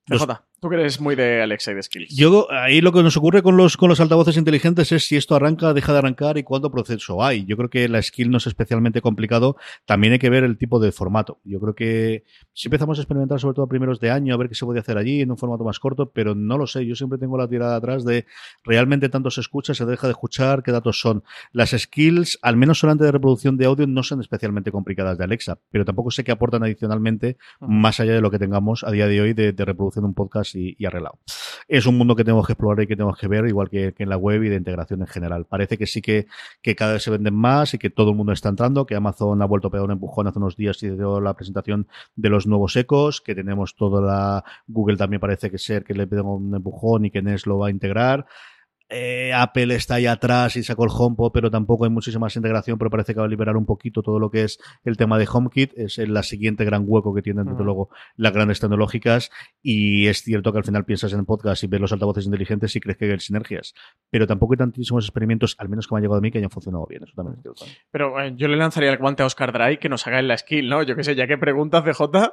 [0.09, 2.17] Los- CJ, tú que eres muy de Alexa y de Skills.
[2.17, 5.35] Yo, ahí lo que nos ocurre con los, con los altavoces inteligentes es si esto
[5.35, 7.45] arranca, deja de arrancar y cuánto proceso hay.
[7.45, 9.57] Yo creo que la skill no es especialmente complicado.
[9.85, 11.39] También hay que ver el tipo de formato.
[11.45, 14.49] Yo creo que si empezamos a experimentar, sobre todo a primeros de año, a ver
[14.49, 16.87] qué se puede hacer allí en un formato más corto, pero no lo sé.
[16.87, 18.27] Yo siempre tengo la tirada atrás de
[18.65, 21.23] realmente tanto se escucha, se deja de escuchar, qué datos son.
[21.53, 25.59] Las skills, al menos solamente de reproducción de audio, no son especialmente complicadas de Alexa,
[25.71, 29.21] pero tampoco sé qué aportan adicionalmente más allá de lo que tengamos a día de
[29.21, 31.19] hoy de, de reproducción de un podcast y, arreglado.
[31.69, 34.09] Es un mundo que tenemos que explorar y que tenemos que ver, igual que, en
[34.09, 35.47] la web y de integración en general.
[35.47, 36.27] Parece que sí que,
[36.63, 39.43] que cada vez se venden más y que todo el mundo está entrando, que Amazon
[39.43, 42.47] ha vuelto a pegar un empujón hace unos días y dio la presentación de los
[42.47, 46.55] nuevos ecos, que tenemos toda la Google también parece que ser que le pega un
[46.55, 48.27] empujón y que Nest lo va a integrar
[48.89, 52.79] eh, Apple está ahí atrás y sacó el HomePod, pero tampoco hay muchísima más integración,
[52.79, 55.29] pero parece que va a liberar un poquito todo lo que es el tema de
[55.31, 55.73] HomeKit.
[55.77, 57.65] Es el la siguiente gran hueco que tienen, desde Ujú.
[57.65, 59.31] luego, las grandes tecnológicas.
[59.63, 62.81] Y es cierto que al final piensas en podcast y ves los altavoces inteligentes y
[62.81, 63.75] crees que hay sinergias.
[64.11, 66.51] Pero tampoco hay tantísimos experimentos, al menos que me han llegado a mí, que hayan
[66.51, 67.03] funcionado bien.
[67.03, 67.65] Eso también es cierto.
[67.91, 70.39] Pero eh, yo le lanzaría el guante a Oscar Dry que nos haga en la
[70.39, 70.83] skill, ¿no?
[70.83, 72.33] Yo qué sé, ya que preguntas CJ.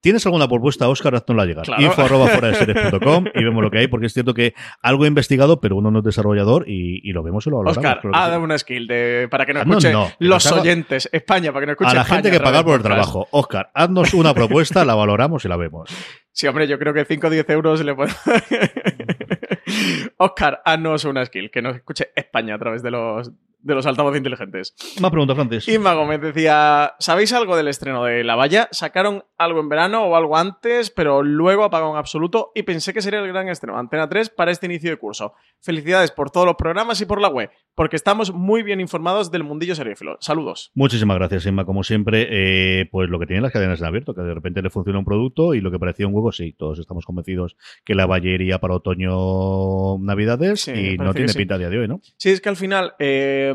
[0.00, 1.16] ¿Tienes alguna propuesta, Oscar?
[1.16, 1.64] Haznosla llegar.
[1.64, 1.82] Claro.
[1.82, 5.04] Info arroba fuera de series.com y vemos lo que hay, porque es cierto que algo
[5.04, 7.78] he investigado, pero uno no es desarrollador y, y lo vemos y lo valoramos.
[7.78, 8.36] Oscar, sí.
[8.38, 11.08] una skill de, para que nos Ah, no, escuche no, que los haga- oyentes.
[11.12, 13.26] España, para que nos escuche A la España gente que pagar por el trabajo.
[13.32, 15.90] Oscar, haznos una propuesta, la valoramos y la vemos.
[16.30, 18.12] Sí, hombre, yo creo que 5 o 10 euros le puedo.
[20.18, 23.30] Oscar, haznos una skill, que nos escuche España a través de los,
[23.60, 24.74] de los altavoces inteligentes.
[25.00, 25.68] Más pregunta, Francis.
[25.68, 28.68] Inma Gómez decía: ¿Sabéis algo del estreno de La Valla?
[28.70, 33.02] Sacaron algo en verano o algo antes, pero luego apagó en absoluto y pensé que
[33.02, 35.32] sería el gran estreno Antena 3 para este inicio de curso.
[35.60, 39.44] Felicidades por todos los programas y por la web, porque estamos muy bien informados del
[39.44, 40.16] mundillo seriéfilo.
[40.20, 40.70] Saludos.
[40.74, 41.64] Muchísimas gracias, Inma.
[41.64, 44.70] Como siempre, eh, pues lo que tienen las cadenas en abierto, que de repente le
[44.70, 48.06] funciona un producto y lo que parecía un huevo, sí, todos estamos convencidos que la
[48.06, 51.38] valle iría para otoño-navidades Sí, y no tiene sí.
[51.38, 52.00] pinta a día de hoy, ¿no?
[52.16, 53.47] Sí, es que al final eh,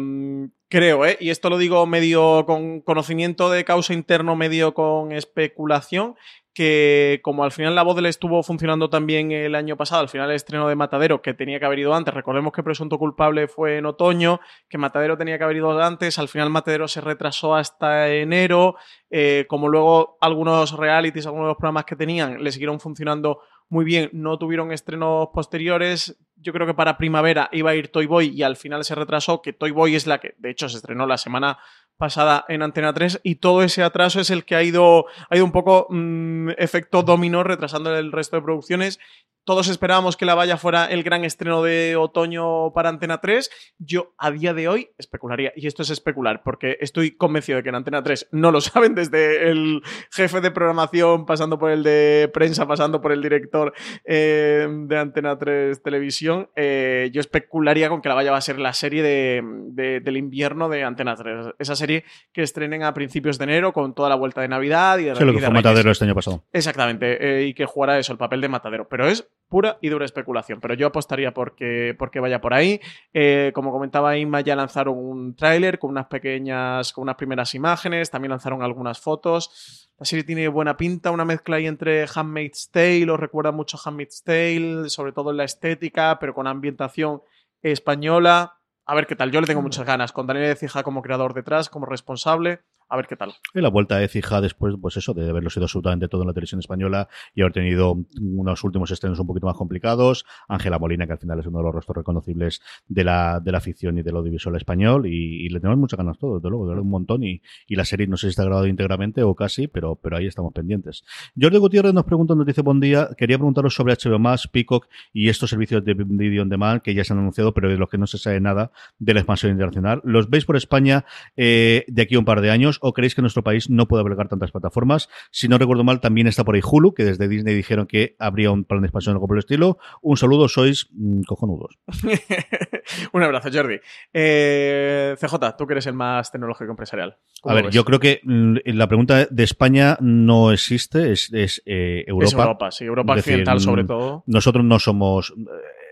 [0.70, 1.18] creo, ¿eh?
[1.20, 6.16] y esto lo digo medio con conocimiento de causa interno, medio con especulación,
[6.54, 10.30] que como al final la voz le estuvo funcionando también el año pasado, al final
[10.30, 13.78] el estreno de Matadero, que tenía que haber ido antes, recordemos que Presunto Culpable fue
[13.78, 14.40] en otoño,
[14.70, 18.76] que Matadero tenía que haber ido antes, al final Matadero se retrasó hasta enero,
[19.10, 23.86] eh, como luego algunos realities, algunos de los programas que tenían le siguieron funcionando muy
[23.86, 26.18] bien, no tuvieron estrenos posteriores.
[26.36, 29.42] Yo creo que para primavera iba a ir Toy Boy y al final se retrasó,
[29.42, 31.58] que Toy Boy es la que, de hecho, se estrenó la semana
[31.98, 35.46] pasada en Antena 3 y todo ese atraso es el que ha ido, ha ido
[35.46, 39.00] un poco mm, efecto dominó retrasando el resto de producciones.
[39.46, 43.50] Todos esperábamos que La Valla fuera el gran estreno de otoño para Antena 3.
[43.78, 47.70] Yo a día de hoy especularía, y esto es especular, porque estoy convencido de que
[47.70, 49.82] en Antena 3 no lo saben, desde el
[50.12, 53.74] jefe de programación, pasando por el de prensa, pasando por el director
[54.06, 56.50] eh, de Antena 3 Televisión.
[56.56, 59.42] Eh, yo especularía con que La Valla va a ser la serie de,
[59.72, 61.48] de- del invierno de Antena 3.
[61.60, 65.04] Esa serie que estrenen a principios de enero con toda la vuelta de Navidad y
[65.06, 65.50] de Sí, lo que fue.
[65.50, 66.44] Matadero este año pasado.
[66.54, 68.88] Exactamente, eh, y que jugará eso, el papel de matadero.
[68.88, 70.60] Pero es pura y dura especulación.
[70.60, 72.82] Pero yo apostaría porque, porque vaya por ahí.
[73.14, 78.10] Eh, como comentaba Inma, ya lanzaron un tráiler con unas pequeñas, con unas primeras imágenes,
[78.10, 79.92] también lanzaron algunas fotos.
[80.00, 84.24] La serie tiene buena pinta, una mezcla ahí entre Handmaid's Tale, os recuerda mucho Handmaid's
[84.24, 87.22] Tale, sobre todo en la estética, pero con ambientación
[87.62, 88.58] española.
[88.88, 91.70] A ver qué tal, yo le tengo muchas ganas, con Daniel Ecija como creador detrás,
[91.70, 92.62] como responsable.
[92.94, 93.34] A ver qué tal.
[93.56, 96.60] La vuelta de Cija después, pues eso, de haberlo sido absolutamente todo en la televisión
[96.60, 100.26] española y haber tenido unos últimos estrenos un poquito más complicados.
[100.48, 103.62] Ángela Molina, que al final es uno de los rostros reconocibles de la, de la
[103.62, 105.08] ficción y del audiovisual español.
[105.08, 107.24] Y, le tenemos muchas ganas todos, desde luego, de un montón.
[107.24, 110.28] Y, y la serie no sé si está grabada íntegramente o casi, pero, pero ahí
[110.28, 111.04] estamos pendientes.
[111.36, 113.10] Jordi Gutiérrez nos pregunta, nos dice buen día.
[113.18, 117.04] Quería preguntaros sobre HBO Max, Peacock y estos servicios de video on demand que ya
[117.04, 120.00] se han anunciado, pero de los que no se sabe nada de la expansión internacional.
[120.04, 123.22] ¿Los veis por España eh, de aquí a un par de años o creéis que
[123.22, 125.10] nuestro país no puede albergar tantas plataformas?
[125.32, 128.52] Si no recuerdo mal, también está por ahí Hulu, que desde Disney dijeron que habría
[128.52, 129.78] un plan de expansión o algo por el estilo.
[130.02, 131.78] Un saludo, sois mm, cojonudos.
[133.14, 133.80] Un abrazo, Jordi.
[134.14, 137.18] Eh, CJ, tú que eres el más tecnológico empresarial.
[137.42, 137.74] ¿Cómo A ver, ves?
[137.74, 142.26] yo creo que mm, la pregunta de España no existe, es, es, eh, Europa.
[142.26, 144.24] Es Europa, sí, Europa decir, occidental sobre mm, todo.
[144.28, 145.32] Nosotros no somos.
[145.32, 145.83] eh,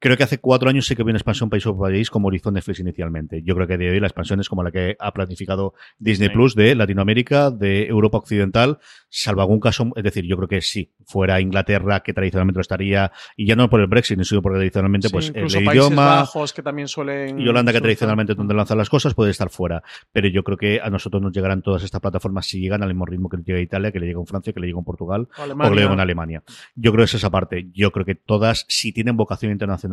[0.00, 2.54] Creo que hace cuatro años sí que había una expansión país por país como Horizon
[2.54, 3.42] Netflix inicialmente.
[3.44, 6.34] Yo creo que de hoy la expansión es como la que ha planificado Disney Sí.
[6.34, 8.78] Plus de Latinoamérica, de Europa Occidental,
[9.10, 13.12] salvo algún caso, es decir, yo creo que sí, fuera Inglaterra, que tradicionalmente lo estaría,
[13.36, 16.52] y ya no por el Brexit, sino porque tradicionalmente, Sí, pues el Países idioma, Bajos
[16.54, 17.38] que también suelen.
[17.38, 19.82] y Holanda, que tradicionalmente es donde lanzan las cosas, puede estar fuera.
[20.12, 23.04] Pero yo creo que a nosotros nos llegarán todas estas plataformas si llegan al mismo
[23.04, 25.42] ritmo que llega Italia, que le llega en Francia, que le llega en Portugal O
[25.42, 26.42] que le llega en Alemania.
[26.74, 27.68] Yo creo que es esa parte.
[27.74, 29.89] Yo creo que todas, si tienen vocación internacional,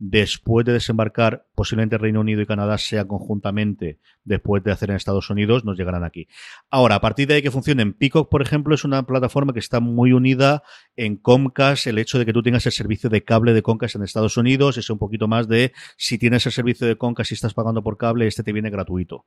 [0.00, 5.28] después de desembarcar, posiblemente Reino Unido y Canadá sea conjuntamente, después de hacer en Estados
[5.28, 6.26] Unidos, nos llegarán aquí.
[6.70, 9.78] Ahora, a partir de ahí que funcionen, Peacock, por ejemplo, es una plataforma que está
[9.78, 10.62] muy unida
[10.96, 14.02] en Comcast, el hecho de que tú tengas el servicio de cable de Comcast en
[14.02, 17.52] Estados Unidos, es un poquito más de si tienes el servicio de Comcast y estás
[17.52, 19.26] pagando por cable, este te viene gratuito.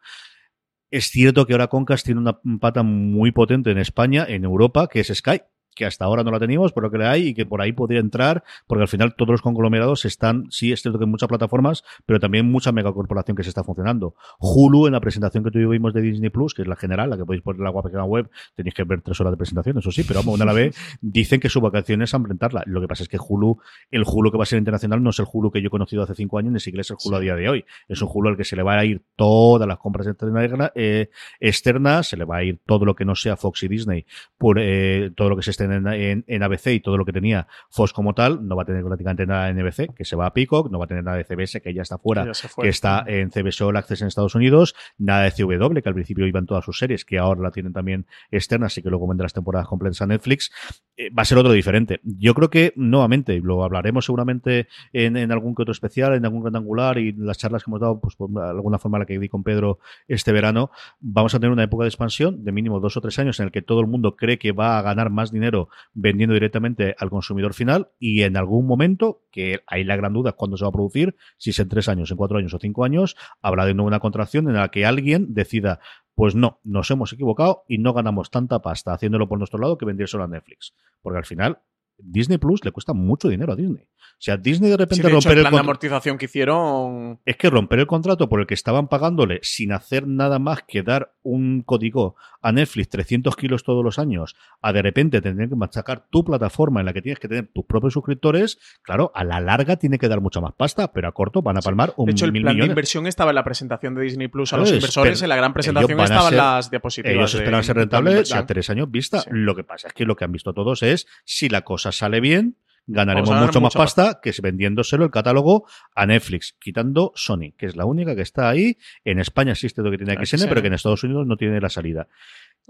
[0.89, 4.99] Es cierto que ahora Comcast tiene una pata muy potente en España, en Europa, que
[5.01, 5.41] es Sky.
[5.73, 7.99] Que hasta ahora no la teníamos, pero que la hay y que por ahí podría
[7.99, 11.83] entrar, porque al final todos los conglomerados están, sí, es cierto que en muchas plataformas,
[12.05, 14.15] pero también mucha megacorporación que se está funcionando.
[14.39, 17.25] Hulu, en la presentación que tuvimos de Disney Plus, que es la general, la que
[17.25, 20.03] podéis poner en la página web, tenéis que ver tres horas de presentación, eso sí,
[20.03, 22.63] pero vamos, una a la vez, dicen que su vacación es ambientarla.
[22.65, 23.57] Lo que pasa es que Hulu,
[23.91, 26.03] el Hulu que va a ser internacional, no es el Hulu que yo he conocido
[26.03, 27.65] hace cinco años, ni siquiera es el Hulu a día de hoy.
[27.87, 31.09] Es un Hulu al que se le va a ir todas las compras externas, eh,
[31.39, 34.05] externas se le va a ir todo lo que no sea Fox y Disney,
[34.37, 37.47] por eh, todo lo que se esté en, en, ABC y todo lo que tenía
[37.69, 40.33] Fox como tal, no va a tener prácticamente nada en NBC, que se va a
[40.33, 43.31] Peacock, no va a tener nada de CBS, que ya está fuera, que, está en
[43.31, 46.77] CBS All Access en Estados Unidos, nada de CW, que al principio iban todas sus
[46.77, 50.07] series, que ahora la tienen también externa, así que luego vendrán las temporadas completas a
[50.07, 50.51] Netflix,
[50.97, 51.99] eh, va a ser otro diferente.
[52.03, 56.43] Yo creo que, nuevamente, lo hablaremos seguramente en, en algún que otro especial, en algún
[56.43, 59.43] rectangular y las charlas que hemos dado, pues por alguna forma la que di con
[59.43, 63.17] Pedro este verano, vamos a tener una época de expansión de mínimo dos o tres
[63.19, 65.52] años en el que todo el mundo cree que va a ganar más dinero
[65.93, 70.35] vendiendo directamente al consumidor final y en algún momento, que hay la gran duda es
[70.35, 72.83] cuándo se va a producir, si es en tres años, en cuatro años o cinco
[72.83, 75.79] años, habrá de nuevo una contracción en la que alguien decida
[76.15, 79.85] pues no, nos hemos equivocado y no ganamos tanta pasta haciéndolo por nuestro lado que
[79.85, 80.73] vendérselo a Netflix.
[81.01, 81.59] Porque al final,
[81.97, 83.83] Disney Plus le cuesta mucho dinero a Disney.
[83.85, 86.25] O sea, Disney de repente Sí, de hecho, romper el el plan de amortización que
[86.25, 87.19] hicieron.
[87.25, 90.83] Es que romper el contrato por el que estaban pagándole sin hacer nada más que
[90.83, 95.55] dar un código a Netflix 300 kilos todos los años, a de repente tener que
[95.55, 99.39] machacar tu plataforma en la que tienes que tener tus propios suscriptores, claro, a la
[99.39, 102.11] larga tiene que dar mucha más pasta, pero a corto van a palmar un De
[102.11, 104.69] hecho, el mil plan de inversión estaba en la presentación de Disney Plus a los
[104.69, 105.19] es- inversores.
[105.19, 107.15] pero En la gran presentación estaban ser- las diapositivas.
[107.15, 109.23] Ellos de- esperan ser rentables a tres años vista.
[109.31, 112.19] Lo que pasa es que lo que han visto todos es si la cosa sale
[112.19, 115.65] bien, ganaremos ganar mucho más pasta que vendiéndoselo el catálogo
[115.95, 118.77] a Netflix, quitando Sony, que es la única que está ahí.
[119.05, 120.49] En España existe lo que tiene XN, XN.
[120.49, 122.07] pero que en Estados Unidos no tiene la salida.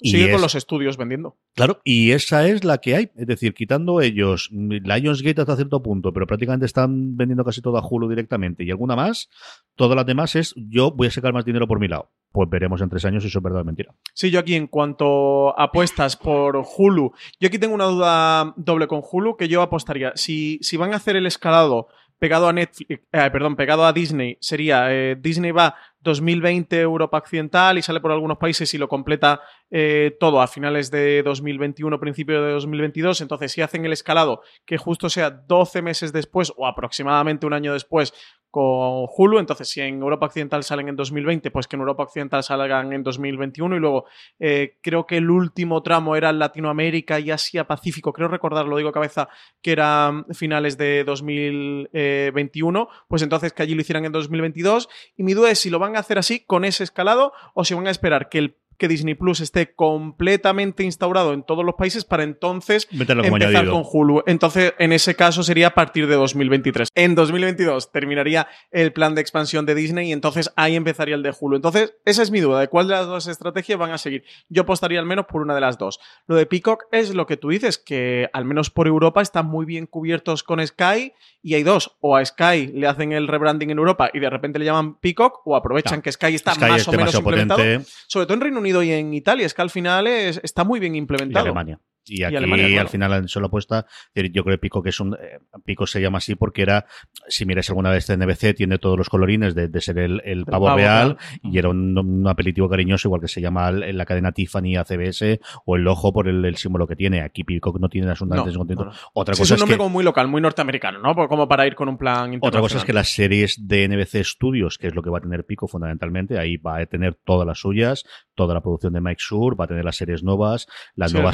[0.02, 1.38] Y Sigue con es- los estudios vendiendo.
[1.56, 3.12] Claro, y esa es la que hay.
[3.16, 8.10] Es decir, quitando ellos Lionsgate hasta cierto punto, pero prácticamente están vendiendo casi toda Hulu
[8.10, 9.30] directamente y alguna más,
[9.76, 12.10] todas las demás es yo voy a sacar más dinero por mi lado.
[12.32, 13.94] Pues veremos en tres años si eso es verdad o mentira.
[14.16, 18.88] Sí, yo aquí en cuanto a apuestas por Hulu, yo aquí tengo una duda doble
[18.88, 20.12] con Hulu que yo apostaría.
[20.16, 21.88] Si, si van a hacer el escalado
[22.24, 27.78] pegado a Netflix, eh, perdón, pegado a Disney, sería eh, Disney va 2020 Europa Occidental
[27.78, 32.42] y sale por algunos países y lo completa eh, todo a finales de 2021, principio
[32.42, 33.20] de 2022.
[33.20, 37.74] Entonces, si hacen el escalado que justo sea 12 meses después o aproximadamente un año
[37.74, 38.14] después
[38.54, 42.44] con Hulu, entonces si en Europa Occidental salen en 2020, pues que en Europa Occidental
[42.44, 44.06] salgan en 2021 y luego
[44.38, 48.92] eh, creo que el último tramo era Latinoamérica y Asia Pacífico, creo recordar, lo digo
[48.92, 49.28] cabeza,
[49.64, 54.88] que eran finales de 2021, pues entonces que allí lo hicieran en 2022
[55.18, 57.74] y mi duda es si lo van a hacer así con ese escalado o si
[57.74, 62.06] van a esperar que el que Disney Plus esté completamente instaurado en todos los países
[62.06, 63.74] para entonces empezar añadido.
[63.74, 64.24] con Hulu.
[64.26, 66.90] Entonces, en ese caso sería a partir de 2023.
[66.96, 71.34] En 2022 terminaría el plan de expansión de Disney y entonces ahí empezaría el de
[71.38, 71.56] Hulu.
[71.56, 74.24] Entonces, esa es mi duda de cuál de las dos estrategias van a seguir.
[74.50, 76.00] Yo apostaría al menos por una de las dos.
[76.28, 79.66] Lo de Peacock es lo que tú dices, que al menos por Europa están muy
[79.66, 81.96] bien cubiertos con Sky y hay dos.
[82.00, 85.46] O a Sky le hacen el rebranding en Europa y de repente le llaman Peacock
[85.46, 87.62] o aprovechan que Sky está Sky más es o menos implementado.
[88.08, 90.80] Sobre todo en Reino Unido y en Italia, es que al final es- está muy
[90.80, 91.46] bien Y implementado.
[91.46, 91.80] Alemania.
[92.06, 92.82] Y Y aquí Alemania, claro.
[92.82, 93.86] al final han hecho la apuesta.
[94.16, 96.86] Yo creo que Pico que es un eh, Pico se llama así porque era,
[97.28, 100.66] si miras alguna vez NBC, tiene todos los colorines de, de ser el, el pavo,
[100.66, 101.40] pavo real, real.
[101.44, 105.40] y era un, un apelativo cariñoso, igual que se llama en la cadena Tiffany ACBS
[105.66, 107.22] o el ojo por el, el símbolo que tiene.
[107.22, 108.92] Aquí Pico no tiene absolutamente No, no, no.
[109.14, 111.16] Otra Sí, cosa es un es nombre que como muy local, muy norteamericano, ¿no?
[111.28, 114.78] Como para ir con un plan otra cosa es que las series de NBC Studios,
[114.78, 117.60] que es lo que va a tener Pico fundamentalmente, ahí va a tener todas las
[117.60, 118.04] suyas,
[118.36, 121.32] toda la producción de Mike Shure, va a tener las series nuevas, la Sí, nueva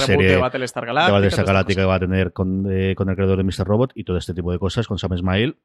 [0.59, 3.16] el reboot serie de Battlestar Galactica, Battlestar que va a tener con, eh, con el
[3.16, 3.66] creador de Mr.
[3.66, 5.56] Robot y todo este tipo de cosas con Sam Smile.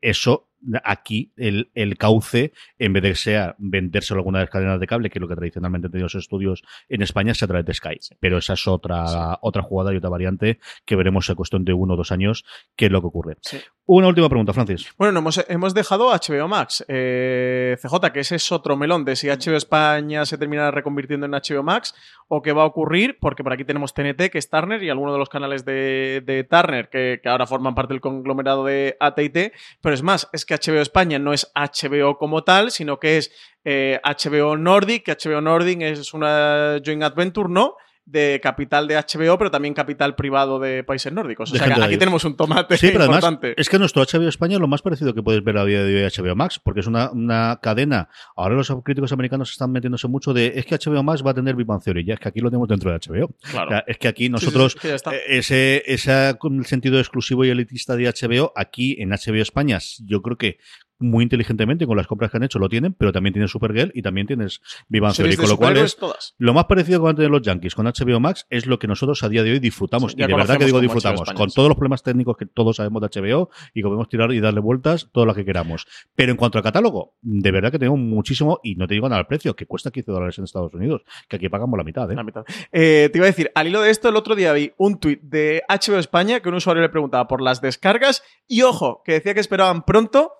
[0.00, 0.48] Eso,
[0.84, 4.86] aquí, el, el cauce, en vez de sea vendérselo a alguna de las cadenas de
[4.86, 7.66] cable, que es lo que tradicionalmente han tenido los estudios en España, es a través
[7.66, 7.98] de Sky.
[8.20, 11.94] Pero esa es otra, otra jugada y otra variante que veremos en cuestión de uno
[11.94, 12.44] o dos años
[12.76, 13.36] qué es lo que ocurre.
[13.42, 13.58] Sí.
[13.90, 14.92] Una última pregunta, Francis.
[14.98, 16.84] Bueno, no, hemos, hemos dejado HBO Max.
[16.88, 21.32] Eh, CJ, que ese es otro melón de si HBO España se termina reconvirtiendo en
[21.32, 21.94] HBO Max
[22.28, 25.14] o qué va a ocurrir, porque por aquí tenemos TNT, que es Turner, y algunos
[25.14, 29.52] de los canales de, de Turner, que, que ahora forman parte del conglomerado de AT&T.
[29.80, 33.30] Pero es más, es que HBO España no es HBO como tal, sino que es
[33.64, 37.76] eh, HBO Nordic, que HBO Nordic es una joint adventure, ¿no?
[38.10, 41.52] De capital de HBO, pero también capital privado de países nórdicos.
[41.52, 43.60] O sea, que aquí tenemos un tomate Sí, pero además importante.
[43.60, 46.04] es que nuestro HBO España es lo más parecido que puedes ver a día de
[46.04, 48.08] hoy HBO Max, porque es una, una cadena.
[48.36, 51.54] Ahora los críticos americanos están metiéndose mucho de es que HBO Max va a tener
[51.54, 53.34] Big Bang Theory, ya es que aquí lo tenemos dentro de HBO.
[53.50, 53.66] Claro.
[53.66, 58.08] O sea, es que aquí nosotros sí, eh, ese, ese sentido exclusivo y elitista de
[58.08, 60.58] HBO, aquí en HBO España, yo creo que
[60.98, 64.02] muy inteligentemente con las compras que han hecho lo tienen, pero también tienes Supergirl y
[64.02, 66.34] también tienes Bang Theory, con lo cual es todas.
[66.38, 69.22] lo más parecido con antes de los Yankees con HBO Max es lo que nosotros
[69.22, 70.12] a día de hoy disfrutamos.
[70.12, 71.22] Sí, y de verdad que digo disfrutamos.
[71.22, 71.56] España, con sí.
[71.56, 74.60] todos los problemas técnicos que todos sabemos de HBO y que podemos tirar y darle
[74.60, 75.86] vueltas todo lo que queramos.
[76.14, 79.20] Pero en cuanto al catálogo, de verdad que tenemos muchísimo, y no te digo nada
[79.20, 82.10] al precio, que cuesta 15 dólares en Estados Unidos, que aquí pagamos la mitad.
[82.10, 82.14] ¿eh?
[82.14, 82.44] La mitad.
[82.72, 85.20] Eh, te iba a decir, al hilo de esto, el otro día vi un tuit
[85.22, 89.34] de HBO España que un usuario le preguntaba por las descargas y ojo, que decía
[89.34, 90.32] que esperaban pronto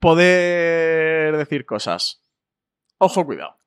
[0.00, 2.24] poder decir cosas.
[2.98, 3.59] Ojo, cuidado.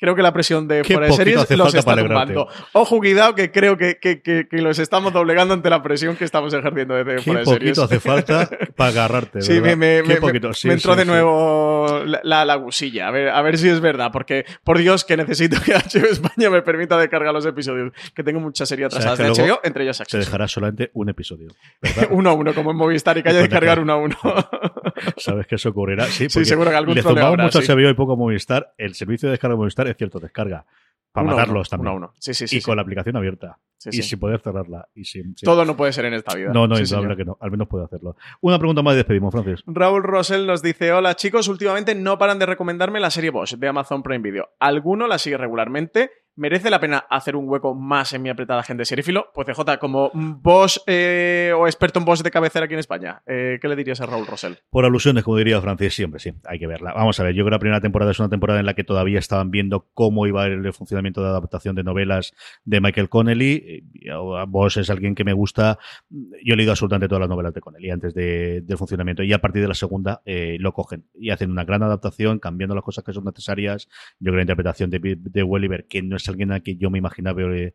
[0.00, 2.48] Creo que la presión de Qué fuera de series hace los falta está tumbando.
[2.72, 6.24] Ojo, cuidado, que creo que, que- que- que los estamos doblegando ante la presión que
[6.24, 7.78] estamos ejerciendo desde Qué fuera de series.
[7.78, 9.42] poquito hace falta para agarrarte.
[9.42, 9.76] Sí, ¿verdad?
[9.76, 10.52] me, me- Qué me- poquito.
[10.54, 11.10] Sí, me entró sí, de sí.
[11.10, 13.08] nuevo la, la, la gusilla.
[13.08, 16.50] A ver, a ver si es verdad, porque por Dios que necesito que HBO España
[16.50, 20.02] me permita descargar los episodios, que tengo sea, atrasadas que de HBO, entre ellas Se
[20.04, 20.24] Access.
[20.26, 21.48] dejará solamente un episodio.
[22.10, 23.82] uno a uno, como en Movistar, y que haya de Con la cargar cara.
[23.82, 24.16] uno a uno.
[25.16, 26.04] Sabes que eso ocurrirá.
[26.06, 27.62] Sí, seguro que algún le zumbamos mucho a.
[27.62, 28.72] HBO y poco a Movistar.
[28.78, 30.64] El servicio de descarga de Movistar es cierto, descarga.
[31.12, 31.86] Para Uno a uno, matarlos también.
[31.88, 32.14] uno a uno.
[32.20, 32.64] Sí, sí, sí, y sí.
[32.64, 33.58] con la aplicación abierta.
[33.78, 34.02] Sí, y sí.
[34.02, 34.86] sin poder cerrarla.
[34.94, 36.52] Y sin, sin- Todo no puede ser en esta vida.
[36.52, 37.36] No, no, Sí, es que no.
[37.40, 38.14] Al menos puede hacerlo.
[38.42, 39.64] Una pregunta más y despedimos, Francis.
[39.66, 43.66] Raúl Rosell nos dice: Hola chicos, últimamente no paran de recomendarme la serie Bosch de
[43.68, 44.50] Amazon Prime Video.
[44.60, 46.10] ¿Alguno la sigue regularmente?
[46.40, 49.26] ¿Merece la pena hacer un hueco más en mi apretada gente serífilo?
[49.34, 53.58] Pues CJ, como Bosch eh, o experto en Bosch de cabecera aquí en España, eh,
[53.60, 54.56] ¿qué le dirías a Raúl Rosell?
[54.70, 56.94] Por alusiones, como diría Francis, siempre sí, hay que verla.
[56.94, 58.84] Vamos a ver, yo creo que la primera temporada es una temporada en la que
[58.84, 62.32] todavía estaban viendo cómo iba el funcionamiento de adaptación de novelas
[62.64, 63.84] de Michael Connelly.
[64.48, 65.78] Vos es alguien que me gusta.
[66.08, 69.40] Yo he leído absolutamente todas las novelas de Connelly antes de- del funcionamiento y a
[69.42, 73.04] partir de la segunda eh, lo cogen y hacen una gran adaptación, cambiando las cosas
[73.04, 73.88] que son necesarias.
[74.20, 76.90] Yo creo que la interpretación de, de Welliver, que no es alguien a quien yo
[76.90, 77.74] me imaginaba eh,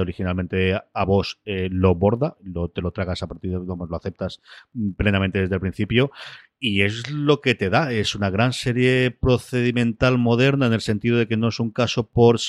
[0.00, 3.96] originalmente a vos, eh, lo borda, lo, te lo tragas a partir de, vamos, lo
[3.96, 4.40] aceptas
[4.72, 6.10] mm, plenamente desde el principio.
[6.60, 11.16] Y es lo que te da, es una gran serie procedimental moderna en el sentido
[11.16, 12.40] de que no es un caso por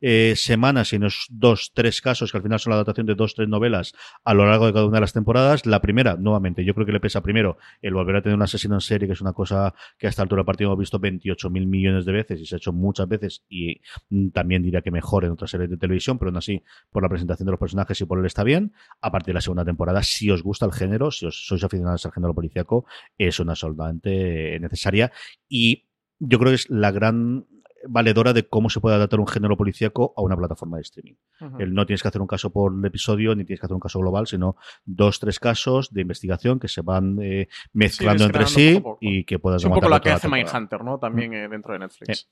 [0.00, 3.34] eh, semana, sino es dos, tres casos que al final son la adaptación de dos,
[3.34, 3.92] tres novelas
[4.24, 5.66] a lo largo de cada una de las temporadas.
[5.66, 8.76] La primera, nuevamente, yo creo que le pesa primero el volver a tener un asesino
[8.76, 11.50] en serie, que es una cosa que a esta altura del partido hemos visto 28
[11.50, 13.80] mil millones de veces y se ha hecho muchas veces y
[14.10, 16.62] mm, también diría que mejor en otras series de televisión, pero aún así
[16.92, 18.74] por la presentación de los personajes y por él está bien.
[19.00, 22.06] A partir de la segunda temporada, si os gusta el género, si os sois aficionados
[22.06, 22.86] al género policíaco,
[23.18, 25.10] es una absolutamente necesaria.
[25.48, 25.86] Y
[26.18, 27.46] yo creo que es la gran
[27.88, 31.14] valedora de cómo se puede adaptar un género policíaco a una plataforma de streaming.
[31.58, 33.98] El no tienes que hacer un caso por episodio, ni tienes que hacer un caso
[34.00, 38.98] global, sino dos, tres casos de investigación que se van eh, mezclando entre sí poco
[39.00, 40.28] y que puedas Es un poco lo que la hace.
[40.28, 40.98] Mindhunter, ¿no?
[40.98, 42.28] También eh, dentro de Netflix.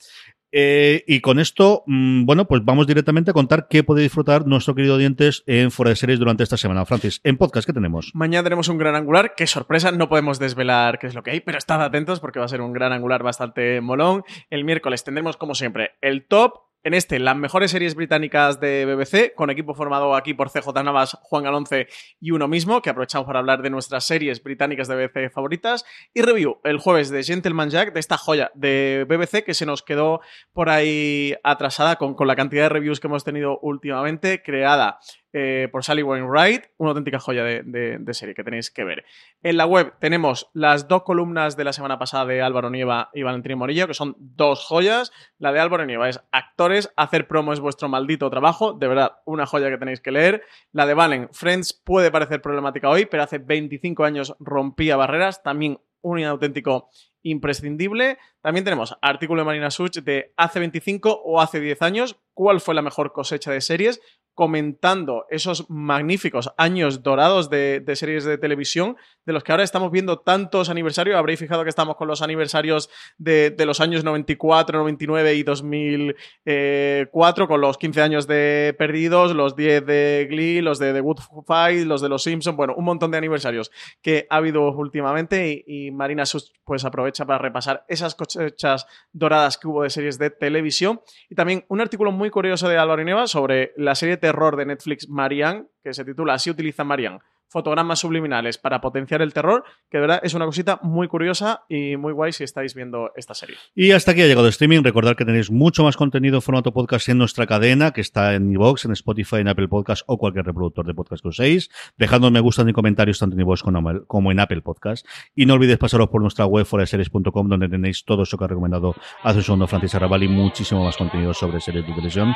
[0.56, 4.76] Eh, y con esto, mm, bueno, pues vamos directamente a contar qué puede disfrutar nuestro
[4.76, 6.84] querido Dientes en Fuera de Series durante esta semana.
[6.84, 8.12] Francis, en podcast, ¿qué tenemos?
[8.14, 9.34] Mañana tenemos un gran angular.
[9.36, 12.44] Qué sorpresa, no podemos desvelar qué es lo que hay, pero estad atentos porque va
[12.44, 14.22] a ser un gran angular bastante molón.
[14.48, 16.64] El miércoles tendremos, como siempre, el top.
[16.86, 21.16] En este, las mejores series británicas de BBC, con equipo formado aquí por CJ Navas,
[21.22, 21.88] Juan Galonce
[22.20, 25.86] y uno mismo, que aprovechamos para hablar de nuestras series británicas de BBC favoritas.
[26.12, 29.82] Y review el jueves de Gentleman Jack, de esta joya de BBC que se nos
[29.82, 30.20] quedó
[30.52, 35.00] por ahí atrasada con, con la cantidad de reviews que hemos tenido últimamente, creada
[35.36, 39.04] eh, por Sally Wainwright, una auténtica joya de, serie que tenéis que ver.
[39.42, 43.24] En la web tenemos las dos columnas de la semana pasada de Álvaro Nieva y
[43.24, 45.10] Valentín Morillo, que son dos joyas.
[45.38, 49.44] La de Álvaro Nieva es actores, hacer promo es vuestro maldito trabajo, de verdad, una
[49.44, 50.44] joya que tenéis que leer.
[50.70, 55.80] La de Valen, Friends puede parecer problemática hoy, pero hace 25 años rompía barreras, también
[56.00, 56.90] un auténtico
[57.24, 58.18] imprescindible.
[58.40, 62.74] También tenemos artículo de Marina Such de hace 25 o hace 10 años, cuál fue
[62.74, 64.00] la mejor cosecha de series,
[64.34, 70.18] comentando esos magníficos años dorados de, series de televisión, de los que ahora estamos viendo
[70.18, 71.16] tantos aniversarios.
[71.16, 77.60] Habréis fijado que estamos con los aniversarios de, los años 94, 99 y 2004, con
[77.60, 82.02] los 15 años de Perdidos, los 10 de Glee, los de The Good Fight, los
[82.02, 83.70] de Los Simpsons, bueno, un montón de aniversarios
[84.02, 89.68] que ha habido últimamente y, Marina Sus pues aprovecha para repasar esas cosechas doradas que
[89.68, 93.72] hubo de series de televisión y también un artículo muy curioso de Álvaro Ineva sobre
[93.76, 97.18] la serie terror de Netflix Marianne, que se titula Así utiliza Marianne
[97.48, 101.96] fotogramas subliminales para potenciar el terror, que de verdad es una cosita muy curiosa y
[101.96, 103.56] muy guay si estáis viendo esta serie.
[103.74, 104.82] Y hasta aquí ha llegado streaming.
[104.82, 108.50] Recordad que tenéis mucho más contenido en formato podcast en nuestra cadena, que está en
[108.52, 111.70] iVoox, en Spotify, en Apple Podcast o cualquier reproductor de podcast que uséis.
[111.96, 113.62] Dejadnos me gustan y comentarios tanto en iVoox
[114.06, 115.06] como en Apple Podcast.
[115.34, 118.94] Y no olvidéis pasaros por nuestra web foraseries.com donde tenéis todo eso que ha recomendado
[119.22, 122.34] hace un segundo Francis Arrabal y muchísimo más contenido sobre series de televisión.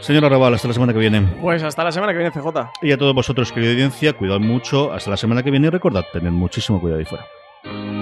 [0.00, 1.22] Señor Arrabal, hasta la semana que viene.
[1.40, 2.70] Pues hasta la semana que viene, CJ.
[2.82, 3.72] Y a todos vosotros, querida
[4.02, 4.92] audiencia, cuidad mucho.
[4.92, 8.01] Hasta la semana que viene y recordad, tened muchísimo cuidado ahí fuera.